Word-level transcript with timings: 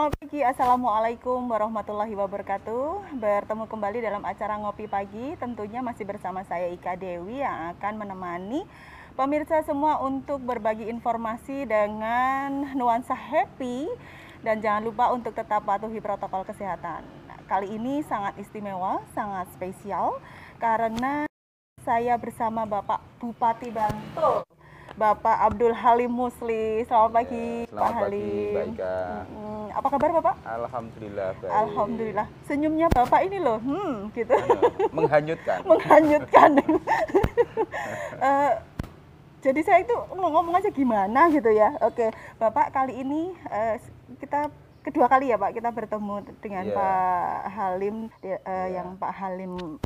selamat 0.00 0.16
pagi. 0.16 0.40
Assalamualaikum 0.40 1.40
warahmatullahi 1.44 2.16
wabarakatuh. 2.16 3.20
Bertemu 3.20 3.68
kembali 3.68 4.00
dalam 4.00 4.24
acara 4.24 4.56
Ngopi 4.56 4.88
Pagi. 4.88 5.36
Tentunya 5.36 5.84
masih 5.84 6.08
bersama 6.08 6.40
saya 6.48 6.72
Ika 6.72 6.96
Dewi 6.96 7.44
yang 7.44 7.76
akan 7.76 8.00
menemani 8.00 8.64
pemirsa 9.12 9.60
semua 9.60 10.00
untuk 10.00 10.40
berbagi 10.40 10.88
informasi 10.88 11.68
dengan 11.68 12.72
nuansa 12.80 13.12
happy 13.12 13.92
dan 14.40 14.64
jangan 14.64 14.88
lupa 14.88 15.12
untuk 15.12 15.36
tetap 15.36 15.68
patuhi 15.68 16.00
protokol 16.00 16.48
kesehatan. 16.48 17.04
Kali 17.44 17.68
ini 17.68 18.00
sangat 18.08 18.40
istimewa, 18.40 19.04
sangat 19.12 19.52
spesial 19.52 20.16
karena 20.56 21.28
saya 21.84 22.16
bersama 22.16 22.64
Bapak 22.64 23.04
Bupati 23.20 23.68
Bantul. 23.68 24.48
Bapak 25.00 25.32
Abdul 25.48 25.72
Halim 25.72 26.12
Musli. 26.12 26.84
Selamat 26.84 27.24
pagi, 27.24 27.64
ya, 27.64 27.72
selamat 27.72 27.88
Pak 27.88 27.96
Halim. 28.04 28.20
Pagi, 28.20 28.52
Mbak 28.52 28.64
Ika. 28.76 28.96
Hmm, 29.32 29.66
apa 29.72 29.86
kabar 29.96 30.10
Bapak? 30.20 30.34
Alhamdulillah 30.44 31.28
baik. 31.40 31.52
Alhamdulillah. 31.56 32.26
Senyumnya 32.44 32.86
Bapak 32.92 33.20
ini 33.24 33.40
loh, 33.40 33.56
hmm, 33.64 34.12
gitu. 34.12 34.36
Ano, 34.36 34.60
menghanyutkan. 34.92 35.58
menghanyutkan. 35.72 36.50
uh, 38.20 38.52
jadi 39.48 39.60
saya 39.64 39.80
itu 39.88 39.96
ngomong 40.12 40.52
aja 40.52 40.68
gimana 40.68 41.32
gitu 41.32 41.48
ya. 41.48 41.80
Oke, 41.80 42.12
Bapak 42.36 42.68
kali 42.68 43.00
ini 43.00 43.32
uh, 43.48 43.80
kita 44.20 44.52
kedua 44.84 45.08
kali 45.08 45.32
ya 45.32 45.40
Pak 45.40 45.56
kita 45.56 45.72
bertemu 45.72 46.28
dengan 46.44 46.64
yeah. 46.68 46.76
Pak 46.76 47.36
Halim 47.56 47.96
uh, 48.20 48.28
yeah. 48.36 48.64
yang 48.68 49.00
Pak 49.00 49.16
Halim 49.16 49.80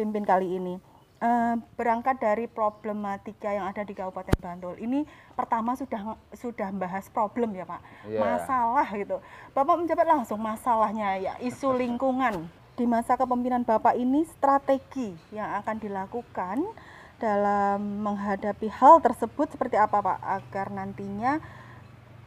pimpin 0.00 0.24
kali 0.24 0.56
ini. 0.56 0.80
Uh, 1.16 1.56
berangkat 1.80 2.20
dari 2.20 2.44
problematika 2.44 3.48
yang 3.48 3.64
ada 3.64 3.80
di 3.80 3.96
Kabupaten 3.96 4.36
Bantul. 4.36 4.76
Ini 4.76 5.08
pertama 5.32 5.72
sudah 5.72 6.12
sudah 6.36 6.68
bahas 6.76 7.08
problem 7.08 7.56
ya 7.56 7.64
Pak, 7.64 7.80
yeah. 8.04 8.20
masalah 8.20 8.84
gitu. 8.92 9.16
Bapak 9.56 9.80
menjabat 9.80 10.04
langsung 10.04 10.36
masalahnya 10.36 11.16
ya 11.16 11.32
isu 11.40 11.72
lingkungan. 11.80 12.44
Di 12.76 12.84
masa 12.84 13.16
kepemimpinan 13.16 13.64
Bapak 13.64 13.96
ini 13.96 14.28
strategi 14.28 15.16
yang 15.32 15.56
akan 15.64 15.80
dilakukan 15.80 16.60
dalam 17.16 18.04
menghadapi 18.04 18.68
hal 18.68 19.00
tersebut 19.00 19.48
seperti 19.56 19.80
apa 19.80 20.04
Pak 20.04 20.20
agar 20.20 20.68
nantinya 20.68 21.40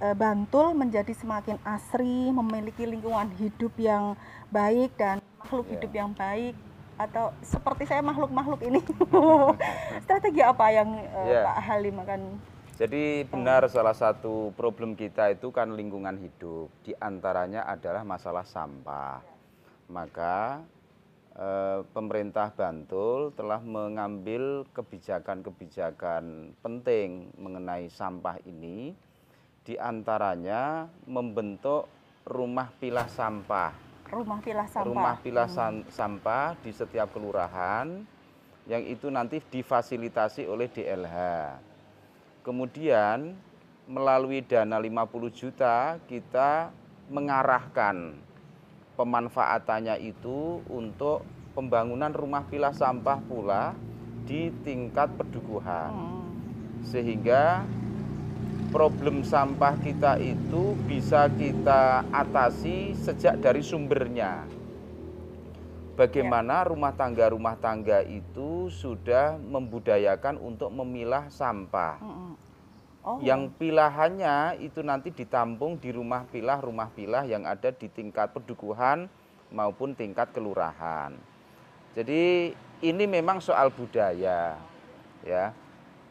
uh, 0.01 0.17
Bantul 0.17 0.73
menjadi 0.73 1.13
semakin 1.13 1.61
asri, 1.61 2.33
memiliki 2.33 2.89
lingkungan 2.89 3.29
hidup 3.37 3.77
yang 3.77 4.17
baik 4.49 4.97
dan 4.97 5.21
makhluk 5.37 5.69
yeah. 5.69 5.73
hidup 5.77 5.91
yang 5.93 6.11
baik 6.17 6.57
atau 6.99 7.31
seperti 7.39 7.87
saya 7.87 8.03
makhluk-makhluk 8.03 8.59
ini. 8.67 8.83
Strategi 10.03 10.43
apa 10.43 10.65
yang 10.67 10.89
uh, 11.15 11.25
yeah. 11.25 11.43
Pak 11.47 11.57
Halim 11.63 11.95
akan 12.03 12.21
jadi 12.79 13.27
benar 13.27 13.67
salah 13.67 13.91
satu 13.91 14.55
problem 14.55 14.95
kita 14.95 15.35
itu 15.35 15.51
kan 15.51 15.75
lingkungan 15.75 16.15
hidup. 16.15 16.71
Di 16.79 16.95
antaranya 16.95 17.67
adalah 17.67 18.07
masalah 18.07 18.47
sampah. 18.47 19.19
Maka 19.91 20.63
eh, 21.35 21.83
pemerintah 21.91 22.55
Bantul 22.55 23.35
telah 23.35 23.59
mengambil 23.59 24.63
kebijakan-kebijakan 24.71 26.55
penting 26.63 27.35
mengenai 27.35 27.91
sampah 27.91 28.39
ini. 28.47 28.95
Di 29.67 29.75
antaranya 29.75 30.87
membentuk 31.03 31.91
rumah 32.23 32.71
pilah 32.79 33.11
sampah 33.11 33.88
rumah 34.09 34.39
pilah 34.41 34.67
sampah. 34.67 34.89
Rumah 34.89 35.15
pilah 35.21 35.49
hmm. 35.49 35.89
sampah 35.89 36.47
di 36.61 36.71
setiap 36.73 37.13
kelurahan 37.13 37.87
yang 38.69 38.83
itu 38.85 39.09
nanti 39.09 39.41
difasilitasi 39.41 40.45
oleh 40.45 40.69
DLH. 40.69 41.17
Kemudian 42.45 43.33
melalui 43.89 44.45
dana 44.45 44.77
50 44.77 45.33
juta 45.33 45.97
kita 46.05 46.69
mengarahkan 47.09 48.13
pemanfaatannya 48.93 49.97
itu 50.05 50.61
untuk 50.69 51.25
pembangunan 51.57 52.13
rumah 52.13 52.45
pilah 52.45 52.75
sampah 52.75 53.17
pula 53.25 53.73
di 54.29 54.53
tingkat 54.61 55.09
pedukuhan. 55.17 55.89
Hmm. 55.89 56.29
Sehingga 56.85 57.65
problem 58.69 59.25
sampah 59.25 59.73
kita 59.81 60.21
itu 60.21 60.77
bisa 60.85 61.25
kita 61.33 62.05
atasi 62.13 62.93
sejak 62.93 63.41
dari 63.41 63.65
sumbernya. 63.65 64.45
Bagaimana 65.97 66.63
ya. 66.63 66.69
rumah 66.71 66.93
tangga-rumah 66.95 67.59
tangga 67.59 68.05
itu 68.05 68.71
sudah 68.71 69.35
membudayakan 69.35 70.39
untuk 70.39 70.71
memilah 70.71 71.27
sampah. 71.27 71.99
Oh. 73.03 73.19
Yang 73.19 73.51
pilahannya 73.59 74.63
itu 74.63 74.79
nanti 74.85 75.11
ditampung 75.11 75.75
di 75.75 75.91
rumah 75.91 76.23
pilah-rumah 76.29 76.93
pilah 76.93 77.25
yang 77.27 77.43
ada 77.43 77.73
di 77.73 77.89
tingkat 77.91 78.31
pedukuhan 78.31 79.11
maupun 79.51 79.97
tingkat 79.97 80.31
kelurahan. 80.31 81.17
Jadi 81.97 82.53
ini 82.85 83.03
memang 83.09 83.43
soal 83.43 83.73
budaya, 83.73 84.55
ya 85.25 85.51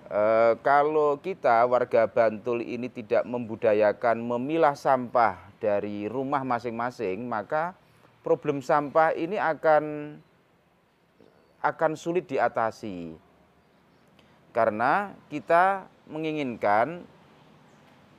e, 0.08 0.24
kalau 0.64 1.20
kita 1.20 1.64
warga 1.68 2.08
Bantul 2.08 2.64
ini 2.64 2.88
tidak 2.88 3.22
membudayakan 3.28 4.18
memilah 4.18 4.74
sampah 4.74 5.38
dari 5.60 6.08
rumah 6.08 6.42
masing-masing, 6.42 7.28
maka 7.28 7.76
problem 8.24 8.64
sampah 8.64 9.14
ini 9.14 9.36
akan 9.36 10.16
akan 11.60 11.92
sulit 11.94 12.26
diatasi. 12.26 13.14
Karena 14.56 15.12
kita 15.28 15.86
menginginkan 16.08 17.04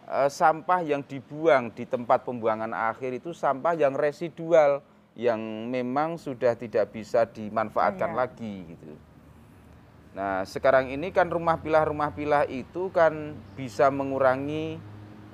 e, 0.06 0.20
sampah 0.30 0.86
yang 0.86 1.02
dibuang 1.02 1.74
di 1.74 1.90
tempat 1.90 2.22
pembuangan 2.24 2.72
akhir 2.72 3.18
itu 3.18 3.34
sampah 3.34 3.74
yang 3.74 3.98
residual 3.98 4.86
yang 5.20 5.42
memang 5.68 6.16
sudah 6.16 6.56
tidak 6.56 6.96
bisa 6.96 7.28
dimanfaatkan 7.28 8.14
iya. 8.14 8.20
lagi 8.24 8.56
gitu. 8.72 9.09
Nah, 10.14 10.42
sekarang 10.44 10.90
ini 10.90 11.14
kan 11.14 11.30
rumah 11.30 11.62
pilah-rumah 11.62 12.12
pilah 12.18 12.44
itu 12.50 12.90
kan 12.90 13.38
bisa 13.54 13.94
mengurangi 13.94 14.82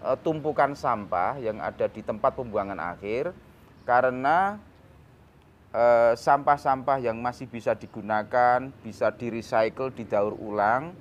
e, 0.03 0.09
tumpukan 0.19 0.75
sampah 0.75 1.40
yang 1.40 1.63
ada 1.63 1.88
di 1.88 2.03
tempat 2.03 2.36
pembuangan 2.36 2.78
akhir 2.80 3.31
karena 3.88 4.59
sampah-sampah 6.16 7.03
yang 7.03 7.19
masih 7.19 7.52
bisa 7.52 7.75
digunakan, 7.75 8.72
bisa 8.80 9.12
di-recycle, 9.12 9.91
didaur 9.91 10.31
ulang 10.40 10.96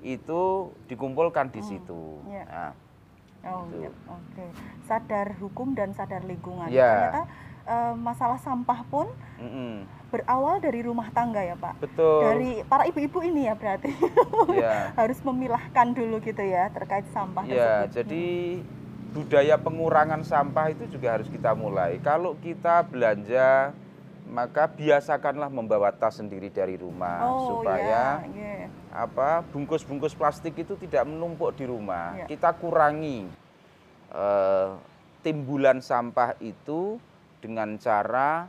itu 0.00 0.72
dikumpulkan 0.88 1.52
di 1.52 1.60
hmm, 1.60 1.68
situ. 1.68 2.02
Ya. 2.28 2.44
Nah, 2.48 2.72
oh, 3.52 3.68
gitu. 3.68 3.84
ya, 3.84 3.90
oke. 3.90 4.24
Okay. 4.32 4.48
Sadar 4.88 5.26
hukum 5.40 5.76
dan 5.76 5.92
sadar 5.92 6.24
lingkungan. 6.24 6.68
Ya. 6.72 6.88
Ternyata 6.88 7.22
uh, 7.68 7.94
masalah 7.96 8.38
sampah 8.40 8.80
pun 8.88 9.06
mm 9.36 9.50
-mm. 9.50 9.74
Berawal 10.10 10.58
dari 10.58 10.82
rumah 10.82 11.08
tangga 11.14 11.40
ya 11.40 11.56
Pak. 11.56 11.80
Betul. 11.80 12.20
Dari 12.26 12.50
para 12.66 12.84
ibu-ibu 12.90 13.22
ini 13.22 13.46
ya 13.46 13.54
berarti 13.54 13.94
yeah. 14.60 14.90
harus 14.98 15.22
memilahkan 15.22 15.94
dulu 15.94 16.18
gitu 16.20 16.42
ya 16.42 16.68
terkait 16.74 17.06
sampah. 17.14 17.46
Ya, 17.46 17.86
tersebut. 17.86 17.94
jadi 17.94 18.26
budaya 19.10 19.54
pengurangan 19.58 20.22
sampah 20.26 20.74
itu 20.74 20.90
juga 20.90 21.18
harus 21.18 21.30
kita 21.30 21.54
mulai. 21.54 22.02
Kalau 22.02 22.34
kita 22.42 22.82
belanja 22.90 23.74
maka 24.30 24.70
biasakanlah 24.70 25.50
membawa 25.50 25.90
tas 25.90 26.22
sendiri 26.22 26.54
dari 26.54 26.78
rumah 26.78 27.26
oh, 27.26 27.58
supaya 27.58 28.22
yeah, 28.30 28.70
yeah. 28.70 28.70
apa 28.94 29.42
bungkus-bungkus 29.50 30.14
plastik 30.14 30.54
itu 30.54 30.78
tidak 30.78 31.02
menumpuk 31.06 31.50
di 31.58 31.66
rumah. 31.66 32.14
Yeah. 32.14 32.28
Kita 32.30 32.54
kurangi 32.54 33.26
uh, 34.14 34.78
timbulan 35.26 35.82
sampah 35.82 36.38
itu 36.38 37.02
dengan 37.42 37.74
cara 37.82 38.46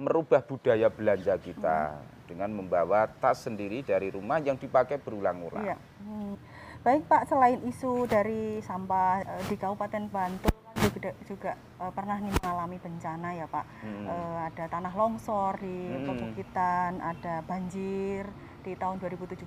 merubah 0.00 0.40
budaya 0.40 0.88
belanja 0.88 1.36
kita 1.36 1.92
hmm. 1.92 2.24
dengan 2.24 2.50
membawa 2.56 3.04
tas 3.20 3.44
sendiri 3.44 3.84
dari 3.84 4.08
rumah 4.08 4.40
yang 4.40 4.56
dipakai 4.56 4.96
berulang-ulang. 4.96 5.60
Iya. 5.60 5.76
Hmm. 6.00 6.34
Baik 6.80 7.04
Pak, 7.04 7.28
selain 7.28 7.60
isu 7.68 8.08
dari 8.08 8.64
sampah 8.64 9.20
eh, 9.20 9.44
di 9.52 9.56
Kabupaten 9.60 10.08
Bantul 10.08 10.60
juga, 10.80 11.12
juga 11.28 11.52
uh, 11.76 11.92
pernah 11.92 12.16
nih 12.16 12.32
mengalami 12.40 12.80
bencana 12.80 13.28
ya 13.36 13.46
Pak. 13.46 13.66
Hmm. 13.84 14.04
Uh, 14.08 14.38
ada 14.48 14.64
tanah 14.72 14.92
longsor 14.96 15.60
di 15.60 15.76
hmm. 15.92 17.04
Ada 17.04 17.44
banjir 17.44 18.24
di 18.64 18.72
tahun 18.76 18.96
2017, 18.96 19.44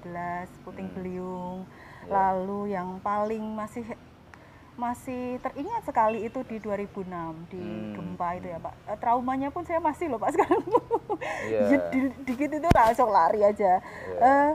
puting 0.62 0.88
hmm. 0.94 0.96
beliung. 0.96 1.60
Ya. 2.06 2.14
Lalu 2.14 2.78
yang 2.78 3.02
paling 3.02 3.42
masih 3.58 3.86
masih 4.74 5.38
teringat 5.38 5.86
sekali 5.86 6.26
itu 6.26 6.42
di 6.50 6.58
2006 6.58 7.06
di 7.54 7.62
hmm. 7.62 7.94
gempa 7.94 8.28
itu 8.42 8.48
ya 8.50 8.58
Pak. 8.58 8.74
Eh, 8.90 8.98
traumanya 8.98 9.50
pun 9.54 9.62
saya 9.62 9.78
masih 9.78 10.10
loh 10.10 10.18
Pak 10.18 10.32
sekarang. 10.38 10.64
Yeah. 11.46 11.90
di, 11.94 12.00
dikit 12.26 12.50
itu 12.58 12.70
langsung 12.74 13.14
lari 13.14 13.46
aja. 13.46 13.80
Yeah. 13.82 14.22
Uh, 14.22 14.52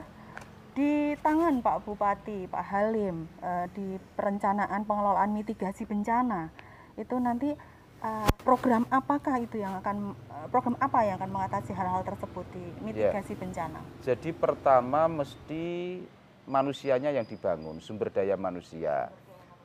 di 0.75 1.15
tangan 1.23 1.63
Pak 1.63 1.87
Bupati, 1.87 2.51
Pak 2.51 2.65
Halim, 2.67 3.31
uh, 3.43 3.67
di 3.75 3.99
perencanaan 4.19 4.83
pengelolaan 4.87 5.35
mitigasi 5.35 5.87
bencana 5.87 6.51
itu 6.99 7.15
nanti 7.19 7.55
uh, 8.03 8.31
program 8.43 8.87
apakah 8.91 9.39
itu 9.39 9.63
yang 9.63 9.79
akan 9.79 10.19
program 10.51 10.75
apa 10.83 10.99
yang 11.07 11.15
akan 11.23 11.31
mengatasi 11.31 11.71
hal-hal 11.75 12.03
tersebut 12.03 12.47
di 12.51 12.65
mitigasi 12.83 13.39
yeah. 13.39 13.41
bencana? 13.43 13.81
Jadi 14.03 14.31
pertama 14.35 15.07
mesti 15.07 16.03
manusianya 16.49 17.15
yang 17.15 17.27
dibangun, 17.29 17.79
sumber 17.79 18.11
daya 18.11 18.35
manusia 18.35 19.13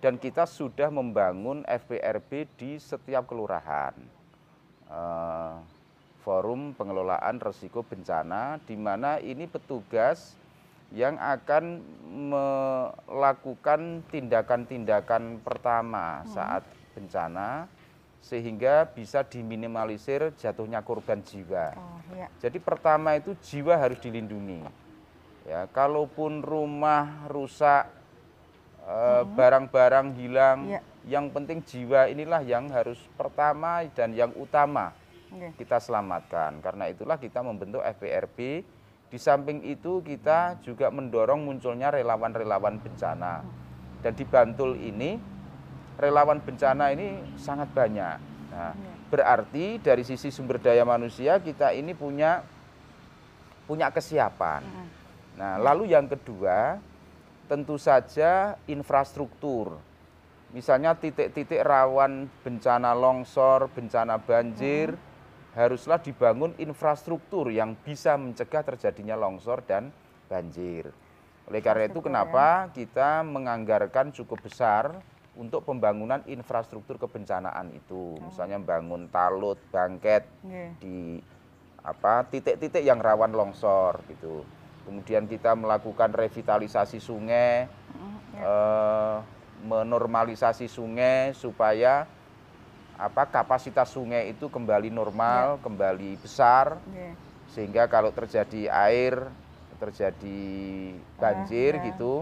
dan 0.03 0.19
kita 0.19 0.43
sudah 0.43 0.91
membangun 0.91 1.63
FPRB 1.63 2.59
di 2.59 2.75
setiap 2.75 3.23
kelurahan. 3.23 3.95
Uh, 4.91 5.63
forum 6.27 6.75
pengelolaan 6.75 7.39
resiko 7.39 7.87
bencana 7.87 8.59
di 8.67 8.75
mana 8.75 9.15
ini 9.23 9.47
petugas 9.47 10.35
yang 10.91 11.15
akan 11.15 11.79
melakukan 12.03 14.03
tindakan-tindakan 14.11 15.39
pertama 15.39 16.21
hmm. 16.21 16.35
saat 16.35 16.67
bencana 16.91 17.71
sehingga 18.19 18.91
bisa 18.91 19.23
diminimalisir 19.23 20.35
jatuhnya 20.35 20.83
korban 20.83 21.23
jiwa. 21.23 21.79
Oh, 21.79 21.99
ya. 22.15 22.27
Jadi 22.43 22.59
pertama 22.59 23.15
itu 23.15 23.39
jiwa 23.39 23.79
harus 23.79 23.99
dilindungi. 24.03 24.67
Ya, 25.43 25.67
kalaupun 25.71 26.39
rumah 26.39 27.27
rusak, 27.27 27.87
eh. 27.87 28.02
Barang-barang 29.33 30.07
hmm. 30.13 30.17
hilang, 30.19 30.59
ya. 30.69 30.81
yang 31.09 31.31
penting 31.33 31.65
jiwa 31.65 32.07
inilah 32.11 32.41
yang 32.45 32.69
harus 32.69 32.99
pertama 33.17 33.83
dan 33.91 34.13
yang 34.13 34.31
utama 34.37 34.93
okay. 35.33 35.51
kita 35.57 35.81
selamatkan. 35.81 36.61
Karena 36.61 36.89
itulah 36.89 37.17
kita 37.17 37.41
membentuk 37.41 37.81
FPRB. 37.81 38.63
Di 39.13 39.21
samping 39.21 39.61
itu 39.61 40.01
kita 40.01 40.57
juga 40.65 40.89
mendorong 40.89 41.45
munculnya 41.45 41.93
relawan-relawan 41.93 42.81
bencana. 42.81 43.45
Dan 44.01 44.13
di 44.17 44.25
Bantul 44.25 44.73
ini 44.81 45.21
relawan 46.01 46.41
bencana 46.41 46.89
ini 46.89 47.37
sangat 47.37 47.69
banyak. 47.71 48.17
Nah, 48.53 48.73
iya. 48.73 48.93
berarti 49.09 49.77
dari 49.81 50.01
sisi 50.01 50.33
sumber 50.33 50.57
daya 50.57 50.81
manusia 50.85 51.37
kita 51.41 51.73
ini 51.73 51.93
punya 51.93 52.41
punya 53.69 53.93
kesiapan. 53.93 54.61
Iya. 54.65 54.83
Nah, 55.33 55.53
lalu 55.61 55.93
yang 55.93 56.05
kedua 56.09 56.77
tentu 57.47 57.75
saja 57.75 58.55
infrastruktur. 58.69 59.77
Misalnya 60.53 60.93
titik-titik 60.93 61.65
rawan 61.65 62.29
bencana 62.45 62.93
longsor, 62.93 63.73
bencana 63.73 64.21
banjir, 64.21 64.93
hmm. 64.93 65.57
haruslah 65.57 65.97
dibangun 65.97 66.53
infrastruktur 66.61 67.49
yang 67.49 67.73
bisa 67.73 68.13
mencegah 68.21 68.61
terjadinya 68.61 69.17
longsor 69.17 69.65
dan 69.65 69.89
banjir. 70.29 70.93
Oleh 71.49 71.59
karena 71.59 71.89
itu 71.89 71.99
kenapa 71.99 72.69
ya. 72.69 72.71
kita 72.71 73.25
menganggarkan 73.25 74.13
cukup 74.13 74.45
besar 74.45 74.93
untuk 75.33 75.65
pembangunan 75.65 76.21
infrastruktur 76.29 77.01
kebencanaan 77.01 77.73
itu, 77.73 78.15
oh. 78.15 78.29
misalnya 78.29 78.61
bangun 78.61 79.09
talut, 79.09 79.57
bangket 79.73 80.29
yeah. 80.45 80.69
di 80.77 81.17
apa 81.83 82.23
titik-titik 82.29 82.85
yang 82.85 83.01
rawan 83.01 83.33
longsor 83.33 84.05
gitu. 84.07 84.45
Kemudian 84.83 85.23
kita 85.25 85.55
melakukan 85.55 86.11
revitalisasi 86.11 86.99
sungai, 86.99 87.71
mm, 87.71 88.17
yeah. 88.35 88.43
eh, 88.43 89.17
menormalisasi 89.63 90.67
sungai 90.67 91.31
supaya 91.31 92.03
apa 92.99 93.23
kapasitas 93.25 93.89
sungai 93.89 94.35
itu 94.35 94.51
kembali 94.51 94.91
normal, 94.91 95.57
yeah. 95.57 95.61
kembali 95.63 96.11
besar, 96.19 96.77
yeah. 96.91 97.15
sehingga 97.55 97.87
kalau 97.87 98.11
terjadi 98.11 98.67
air, 98.69 99.23
terjadi 99.79 100.41
banjir 101.19 101.75
uh, 101.75 101.77
yeah. 101.79 101.87
gitu 101.91 102.13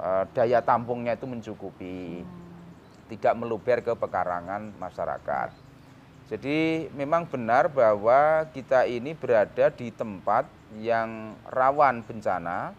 uh, 0.00 0.24
daya 0.32 0.60
tampungnya 0.64 1.16
itu 1.16 1.24
mencukupi, 1.28 2.24
hmm. 2.24 3.08
tidak 3.12 3.34
meluber 3.36 3.78
ke 3.84 3.92
pekarangan 3.96 4.72
masyarakat. 4.76 5.50
Jadi 6.32 6.88
memang 6.96 7.28
benar 7.28 7.68
bahwa 7.68 8.48
kita 8.56 8.88
ini 8.88 9.12
berada 9.12 9.68
di 9.68 9.92
tempat 9.92 10.48
yang 10.80 11.36
rawan 11.48 12.00
bencana, 12.06 12.72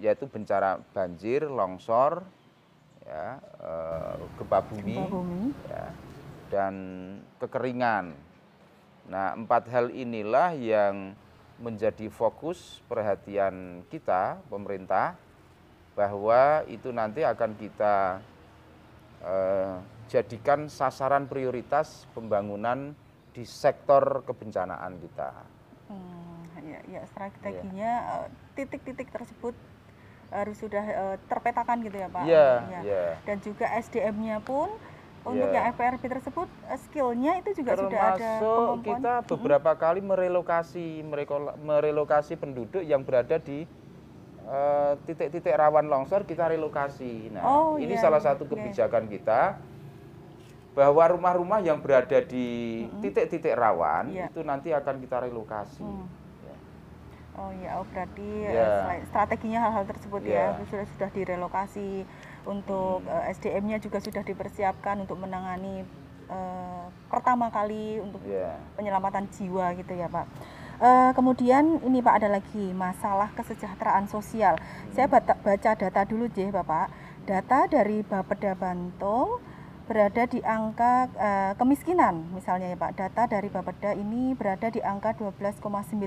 yaitu 0.00 0.24
bencana 0.28 0.80
banjir, 0.94 1.44
longsor, 1.48 2.24
ya, 3.04 3.40
uh, 3.60 4.16
gempa 4.40 4.64
bumi, 4.64 4.96
gempa 4.96 5.12
bumi. 5.12 5.42
Ya, 5.68 5.86
dan 6.48 6.74
kekeringan. 7.40 8.16
Nah 9.08 9.36
empat 9.36 9.68
hal 9.72 9.92
inilah 9.92 10.56
yang 10.56 11.16
menjadi 11.58 12.06
fokus 12.08 12.80
perhatian 12.86 13.82
kita, 13.90 14.38
pemerintah, 14.46 15.18
bahwa 15.98 16.62
itu 16.70 16.94
nanti 16.94 17.26
akan 17.26 17.58
kita 17.58 18.22
eh, 19.26 19.74
jadikan 20.06 20.70
sasaran 20.70 21.26
prioritas 21.26 22.06
pembangunan 22.14 22.94
di 23.34 23.42
sektor 23.42 24.22
kebencanaan 24.22 25.02
kita. 25.02 25.57
Ya, 26.88 27.00
ya 27.00 27.02
strateginya 27.12 27.92
ya. 28.00 28.18
titik-titik 28.56 29.12
tersebut 29.12 29.54
harus 30.28 30.56
sudah 30.60 30.84
uh, 30.84 31.16
terpetakan 31.28 31.84
gitu 31.84 31.96
ya 32.00 32.08
Pak. 32.08 32.24
Iya. 32.24 32.48
Ya. 32.68 32.80
ya. 32.84 33.02
Dan 33.28 33.38
juga 33.44 33.68
SDM-nya 33.76 34.40
pun 34.40 34.72
untuk 35.28 35.48
ya. 35.52 35.60
yang 35.60 35.64
FPRB 35.76 36.02
tersebut 36.08 36.48
skillnya 36.88 37.32
itu 37.44 37.60
juga 37.60 37.76
Termasuk 37.76 37.92
sudah 37.92 38.00
ada 38.16 38.32
kemampuan. 38.40 38.80
kita 38.80 39.14
beberapa 39.28 39.70
hmm. 39.74 39.80
kali 39.80 40.00
merelokasi 40.00 40.86
merelokasi 41.60 42.32
penduduk 42.40 42.80
yang 42.80 43.04
berada 43.04 43.36
di 43.36 43.68
Eh, 44.48 44.92
titik-titik 45.04 45.52
uh, 45.52 45.60
rawan 45.60 45.92
longsor 45.92 46.24
kita 46.24 46.48
relokasi. 46.48 47.28
Nah, 47.36 47.44
oh, 47.44 47.76
ini 47.76 47.92
iya, 47.92 48.00
salah 48.00 48.16
satu 48.16 48.48
kebijakan 48.48 49.04
okay. 49.04 49.20
kita 49.20 49.60
bahwa 50.72 51.04
rumah-rumah 51.04 51.60
yang 51.60 51.84
berada 51.84 52.24
di 52.24 52.88
titik-titik 53.04 53.52
rawan 53.52 54.08
yeah. 54.08 54.32
itu 54.32 54.40
nanti 54.40 54.72
akan 54.72 55.04
kita 55.04 55.28
relokasi. 55.28 55.84
Hmm. 55.84 56.08
Oh 57.38 57.54
ya, 57.62 57.78
oh 57.78 57.86
berarti 57.94 58.50
yeah. 58.50 58.98
Ya. 58.98 59.06
strateginya 59.14 59.62
hal-hal 59.62 59.86
tersebut 59.86 60.26
yeah. 60.26 60.58
ya 60.58 60.66
sudah 60.66 60.86
sudah 60.90 61.10
direlokasi 61.14 62.02
untuk 62.42 63.06
hmm. 63.06 63.14
uh, 63.14 63.22
eh, 63.30 63.34
SDM-nya 63.38 63.78
juga 63.78 64.02
sudah 64.02 64.26
dipersiapkan 64.26 64.98
untuk 65.06 65.22
menangani 65.22 65.86
uh, 66.26 66.90
pertama 67.06 67.46
kali 67.54 68.02
untuk 68.02 68.18
yeah. 68.26 68.58
penyelamatan 68.74 69.30
jiwa 69.30 69.70
gitu 69.78 69.94
ya 69.94 70.10
Pak. 70.10 70.26
Uh, 70.78 71.10
kemudian 71.14 71.82
ini 71.82 71.98
Pak 72.02 72.14
ada 72.22 72.38
lagi 72.38 72.70
masalah 72.74 73.30
kesejahteraan 73.38 74.10
sosial. 74.10 74.58
Hmm. 74.58 74.90
Saya 74.94 75.06
baca, 75.06 75.34
baca 75.38 75.70
data 75.78 76.02
dulu 76.02 76.26
J 76.30 76.50
Bapak. 76.50 76.90
Data 77.22 77.68
dari 77.70 78.02
Bapeda 78.02 78.56
Bantul 78.58 79.38
berada 79.88 80.28
di 80.28 80.44
angka 80.44 81.08
uh, 81.16 81.52
kemiskinan 81.56 82.28
misalnya 82.36 82.70
ya 82.70 82.76
Pak. 82.76 82.92
Data 82.94 83.22
dari 83.24 83.48
Bapeda 83.48 83.96
ini 83.96 84.36
berada 84.36 84.68
di 84.68 84.84
angka 84.84 85.16
12,92 85.16 85.98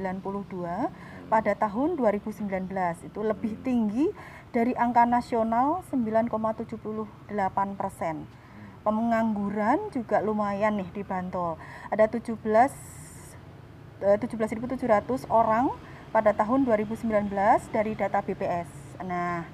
pada 1.31 1.56
tahun 1.56 1.95
2019. 1.95 2.44
Itu 3.07 3.24
lebih 3.24 3.56
tinggi 3.63 4.12
dari 4.51 4.75
angka 4.75 5.07
nasional 5.07 5.80
9,78 5.88 7.80
persen. 7.80 8.28
Pengangguran 8.83 9.88
juga 9.95 10.19
lumayan 10.19 10.76
nih 10.76 10.92
di 10.92 11.07
Bantul. 11.07 11.56
Ada 11.88 12.11
17 12.11 13.00
17.700 14.02 14.81
eh, 14.81 15.30
orang 15.30 15.71
pada 16.11 16.33
tahun 16.33 16.66
2019 16.68 17.31
dari 17.69 17.94
data 17.94 18.19
BPS. 18.26 18.68
Nah, 19.06 19.45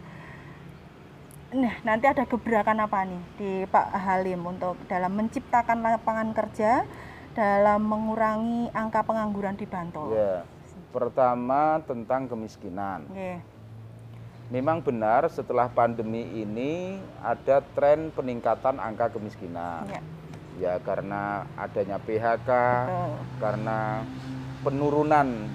nah 1.52 1.76
nanti 1.84 2.08
ada 2.08 2.24
gebrakan 2.24 2.80
apa 2.80 3.04
nih 3.04 3.24
di 3.36 3.52
Pak 3.68 3.92
Halim 3.92 4.42
untuk 4.48 4.80
dalam 4.88 5.14
menciptakan 5.20 5.84
lapangan 5.84 6.32
kerja 6.32 6.88
dalam 7.36 7.86
mengurangi 7.86 8.72
angka 8.72 9.04
pengangguran 9.04 9.60
di 9.60 9.68
Bantul? 9.68 10.16
Ya, 10.16 10.48
pertama 10.98 11.78
tentang 11.86 12.26
kemiskinan. 12.26 13.06
Yeah. 13.14 13.46
Memang 14.50 14.82
benar 14.82 15.30
setelah 15.30 15.70
pandemi 15.70 16.26
ini 16.42 16.98
ada 17.22 17.62
tren 17.78 18.10
peningkatan 18.10 18.82
angka 18.82 19.14
kemiskinan. 19.14 19.86
Yeah. 19.86 20.04
Ya 20.58 20.74
karena 20.82 21.46
adanya 21.54 22.02
PHK, 22.02 22.50
Betul. 22.50 23.14
karena 23.38 24.02
penurunan 24.66 25.46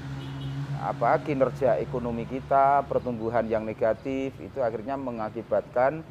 apa 0.79 1.19
kinerja 1.27 1.83
ekonomi 1.83 2.23
kita, 2.23 2.87
pertumbuhan 2.87 3.51
yang 3.51 3.67
negatif 3.67 4.31
itu 4.39 4.63
akhirnya 4.63 4.95
mengakibatkan 4.95 6.07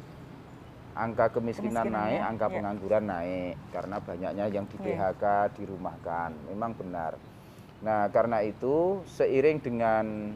angka 0.92 1.32
kemiskinan, 1.32 1.88
kemiskinan 1.88 2.04
naik, 2.04 2.20
ya. 2.20 2.28
angka 2.28 2.46
ya. 2.48 2.52
pengangguran 2.52 3.04
naik 3.08 3.54
karena 3.72 3.96
banyaknya 3.96 4.44
yang 4.52 4.68
di 4.68 4.76
PHK, 4.76 5.24
ya. 5.24 5.48
dirumahkan. 5.56 6.30
Memang 6.52 6.76
benar. 6.76 7.16
Nah, 7.82 8.06
karena 8.14 8.42
itu 8.46 9.02
seiring 9.10 9.58
dengan 9.58 10.34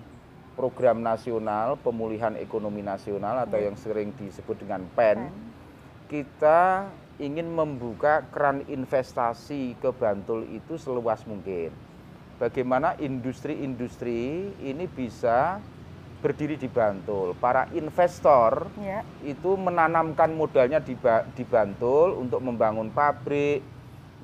program 0.59 0.99
nasional 1.01 1.79
pemulihan 1.79 2.35
ekonomi 2.35 2.83
nasional 2.83 3.47
atau 3.47 3.59
ya. 3.61 3.71
yang 3.71 3.77
sering 3.79 4.11
disebut 4.19 4.57
dengan 4.67 4.83
PEN, 4.99 5.31
kita 6.11 6.91
ingin 7.23 7.49
membuka 7.49 8.27
keran 8.29 8.67
investasi 8.69 9.79
ke 9.79 9.89
Bantul 9.95 10.45
itu 10.53 10.77
seluas 10.77 11.25
mungkin 11.25 11.73
bagaimana 12.37 12.97
industri-industri 13.01 14.53
ini 14.61 14.85
bisa 14.89 15.61
berdiri 16.21 16.57
di 16.57 16.69
Bantul. 16.69 17.37
Para 17.37 17.69
investor 17.77 18.73
ya. 18.81 19.05
itu 19.25 19.57
menanamkan 19.57 20.33
modalnya 20.33 20.81
di, 20.81 20.97
di 21.37 21.45
Bantul 21.45 22.17
untuk 22.17 22.41
membangun 22.41 22.89
pabrik, 22.93 23.61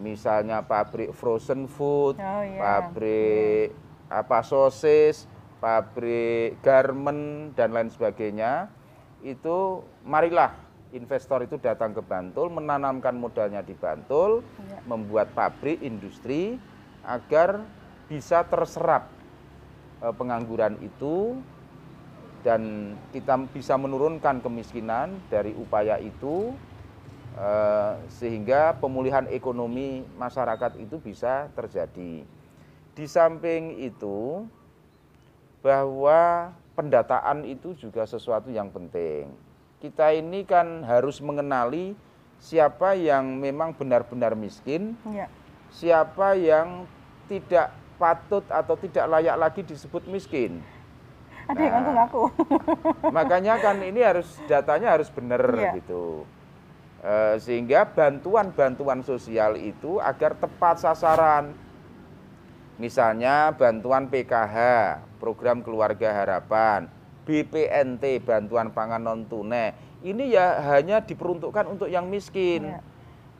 misalnya 0.01 0.65
pabrik 0.65 1.13
frozen 1.13 1.69
food, 1.69 2.17
oh, 2.17 2.43
ya. 2.45 2.61
pabrik 2.61 3.77
apa 4.09 4.39
sosis, 4.45 5.29
pabrik 5.61 6.61
garment 6.65 7.53
dan 7.57 7.73
lain 7.73 7.93
sebagainya. 7.93 8.69
Itu 9.21 9.87
marilah 10.05 10.53
investor 10.93 11.45
itu 11.45 11.57
datang 11.57 11.97
ke 11.97 12.05
Bantul, 12.05 12.53
menanamkan 12.53 13.17
modalnya 13.17 13.65
di 13.65 13.73
Bantul, 13.73 14.45
ya. 14.69 14.81
membuat 14.85 15.33
pabrik, 15.33 15.81
industri, 15.81 16.61
agar 17.05 17.65
bisa 18.07 18.45
terserap 18.45 19.09
eh, 20.05 20.15
pengangguran 20.15 20.77
itu 20.85 21.41
dan 22.43 22.95
kita 23.15 23.39
bisa 23.55 23.79
menurunkan 23.79 24.43
kemiskinan 24.43 25.15
dari 25.31 25.55
upaya 25.55 25.97
itu 26.03 26.53
sehingga 28.13 28.77
pemulihan 28.77 29.25
ekonomi 29.33 30.05
masyarakat 30.21 30.77
itu 30.77 31.01
bisa 31.01 31.49
terjadi. 31.57 32.25
Di 32.93 33.07
samping 33.09 33.81
itu 33.81 34.45
bahwa 35.65 36.53
pendataan 36.77 37.49
itu 37.49 37.73
juga 37.79 38.05
sesuatu 38.05 38.53
yang 38.53 38.69
penting 38.69 39.33
kita 39.83 40.15
ini 40.15 40.47
kan 40.47 40.87
harus 40.87 41.19
mengenali 41.19 41.99
siapa 42.39 42.95
yang 42.95 43.35
memang 43.35 43.75
benar-benar 43.75 44.39
miskin, 44.39 44.95
ya. 45.11 45.27
siapa 45.75 46.39
yang 46.39 46.87
tidak 47.27 47.75
patut 47.99 48.47
atau 48.47 48.79
tidak 48.79 49.11
layak 49.11 49.35
lagi 49.35 49.67
disebut 49.67 50.07
miskin. 50.07 50.63
Ada 51.51 51.59
nah, 51.59 51.63
yang 51.67 51.75
ngaku-ngaku. 51.83 52.23
makanya 53.11 53.55
kan 53.59 53.83
ini 53.83 54.01
harus 54.07 54.39
datanya 54.47 54.95
harus 54.95 55.11
benar 55.11 55.43
ya. 55.59 55.75
gitu. 55.75 56.23
E, 57.03 57.37
sehingga 57.43 57.83
bantuan-bantuan 57.85 59.03
sosial 59.03 59.59
itu 59.59 59.99
agar 59.99 60.39
tepat 60.39 60.81
sasaran. 60.81 61.51
Misalnya 62.79 63.53
bantuan 63.53 64.07
PKH, 64.07 64.57
program 65.19 65.61
keluarga 65.61 66.15
harapan, 66.15 66.87
BPNT 67.27 68.23
bantuan 68.23 68.71
pangan 68.71 69.03
non 69.03 69.27
tunai 69.27 69.93
ini 70.03 70.35
ya 70.35 70.59
hanya 70.75 70.99
diperuntukkan 71.03 71.65
untuk 71.71 71.89
yang 71.89 72.11
miskin. 72.11 72.75
Ya. 72.75 72.83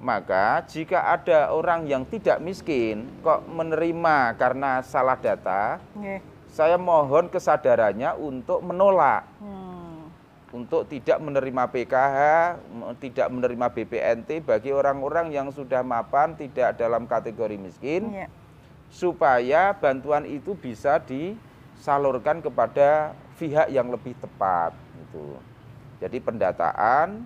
Maka 0.03 0.67
jika 0.67 1.15
ada 1.15 1.55
orang 1.55 1.87
yang 1.87 2.03
tidak 2.03 2.43
miskin 2.43 3.07
kok 3.23 3.47
menerima 3.47 4.35
karena 4.35 4.83
salah 4.83 5.15
data, 5.15 5.79
ya. 6.03 6.19
saya 6.51 6.75
mohon 6.75 7.31
kesadarannya 7.31 8.11
untuk 8.19 8.67
menolak. 8.67 9.23
Hmm. 9.39 9.62
Untuk 10.53 10.85
tidak 10.85 11.17
menerima 11.17 11.65
PKH, 11.73 12.19
tidak 13.01 13.29
menerima 13.33 13.67
BPNT 13.73 14.45
bagi 14.45 14.69
orang-orang 14.69 15.33
yang 15.33 15.49
sudah 15.49 15.81
mapan 15.81 16.37
tidak 16.37 16.77
dalam 16.77 17.09
kategori 17.09 17.57
miskin. 17.57 18.13
Ya. 18.13 18.29
Supaya 18.93 19.73
bantuan 19.73 20.29
itu 20.29 20.53
bisa 20.53 21.01
disalurkan 21.01 22.45
kepada 22.45 23.17
pihak 23.41 23.73
yang 23.73 23.89
lebih 23.89 24.13
tepat 24.21 24.77
gitu. 25.01 25.41
Jadi 26.05 26.21
pendataan 26.21 27.25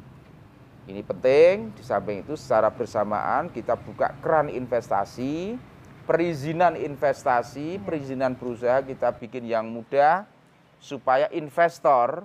ini 0.86 1.02
penting, 1.02 1.74
di 1.74 1.82
samping 1.82 2.22
itu 2.22 2.38
secara 2.38 2.70
bersamaan 2.70 3.50
kita 3.50 3.74
buka 3.74 4.14
keran 4.22 4.46
investasi, 4.46 5.58
perizinan 6.06 6.78
investasi, 6.78 7.82
perizinan 7.82 8.38
berusaha 8.38 8.86
kita 8.86 9.10
bikin 9.18 9.50
yang 9.50 9.66
mudah 9.66 10.30
supaya 10.78 11.26
investor 11.34 12.22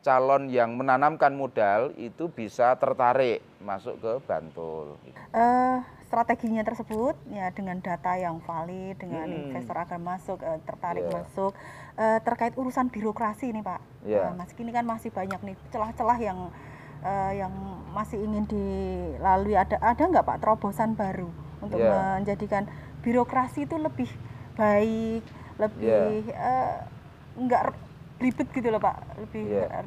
calon 0.00 0.48
yang 0.48 0.76
menanamkan 0.80 1.36
modal 1.36 1.92
itu 2.00 2.32
bisa 2.32 2.72
tertarik 2.80 3.44
masuk 3.60 4.00
ke 4.00 4.12
Bantul. 4.24 4.96
Uh, 5.36 5.84
strateginya 6.08 6.64
tersebut 6.64 7.14
ya 7.30 7.52
dengan 7.52 7.78
data 7.84 8.16
yang 8.16 8.40
valid, 8.42 8.96
dengan 8.96 9.28
hmm. 9.28 9.52
investor 9.52 9.76
akan 9.76 10.00
masuk, 10.00 10.38
uh, 10.40 10.58
tertarik 10.64 11.04
yeah. 11.04 11.14
masuk 11.20 11.52
uh, 12.00 12.18
terkait 12.24 12.56
urusan 12.56 12.88
birokrasi 12.88 13.52
nih 13.52 13.62
Pak. 13.62 13.80
Yeah. 14.08 14.32
Uh, 14.32 14.40
Mas 14.40 14.50
kini 14.56 14.72
kan 14.72 14.88
masih 14.88 15.12
banyak 15.12 15.38
nih 15.44 15.56
celah-celah 15.68 16.18
yang 16.18 16.48
uh, 17.04 17.32
yang 17.36 17.52
masih 17.92 18.24
ingin 18.24 18.48
dilalui. 18.48 19.54
Ada 19.54 19.76
ada 19.84 20.02
nggak 20.02 20.24
Pak 20.24 20.38
terobosan 20.40 20.96
baru 20.96 21.28
untuk 21.60 21.76
yeah. 21.76 22.16
menjadikan 22.16 22.64
birokrasi 23.04 23.68
itu 23.68 23.76
lebih 23.76 24.08
baik, 24.56 25.22
lebih 25.60 26.24
yeah. 26.32 26.40
uh, 26.40 26.76
nggak 27.36 27.89
ribet 28.20 28.48
gitu 28.52 28.68
loh 28.68 28.78
Pak, 28.78 29.16
lebih 29.16 29.48
yeah. 29.48 29.82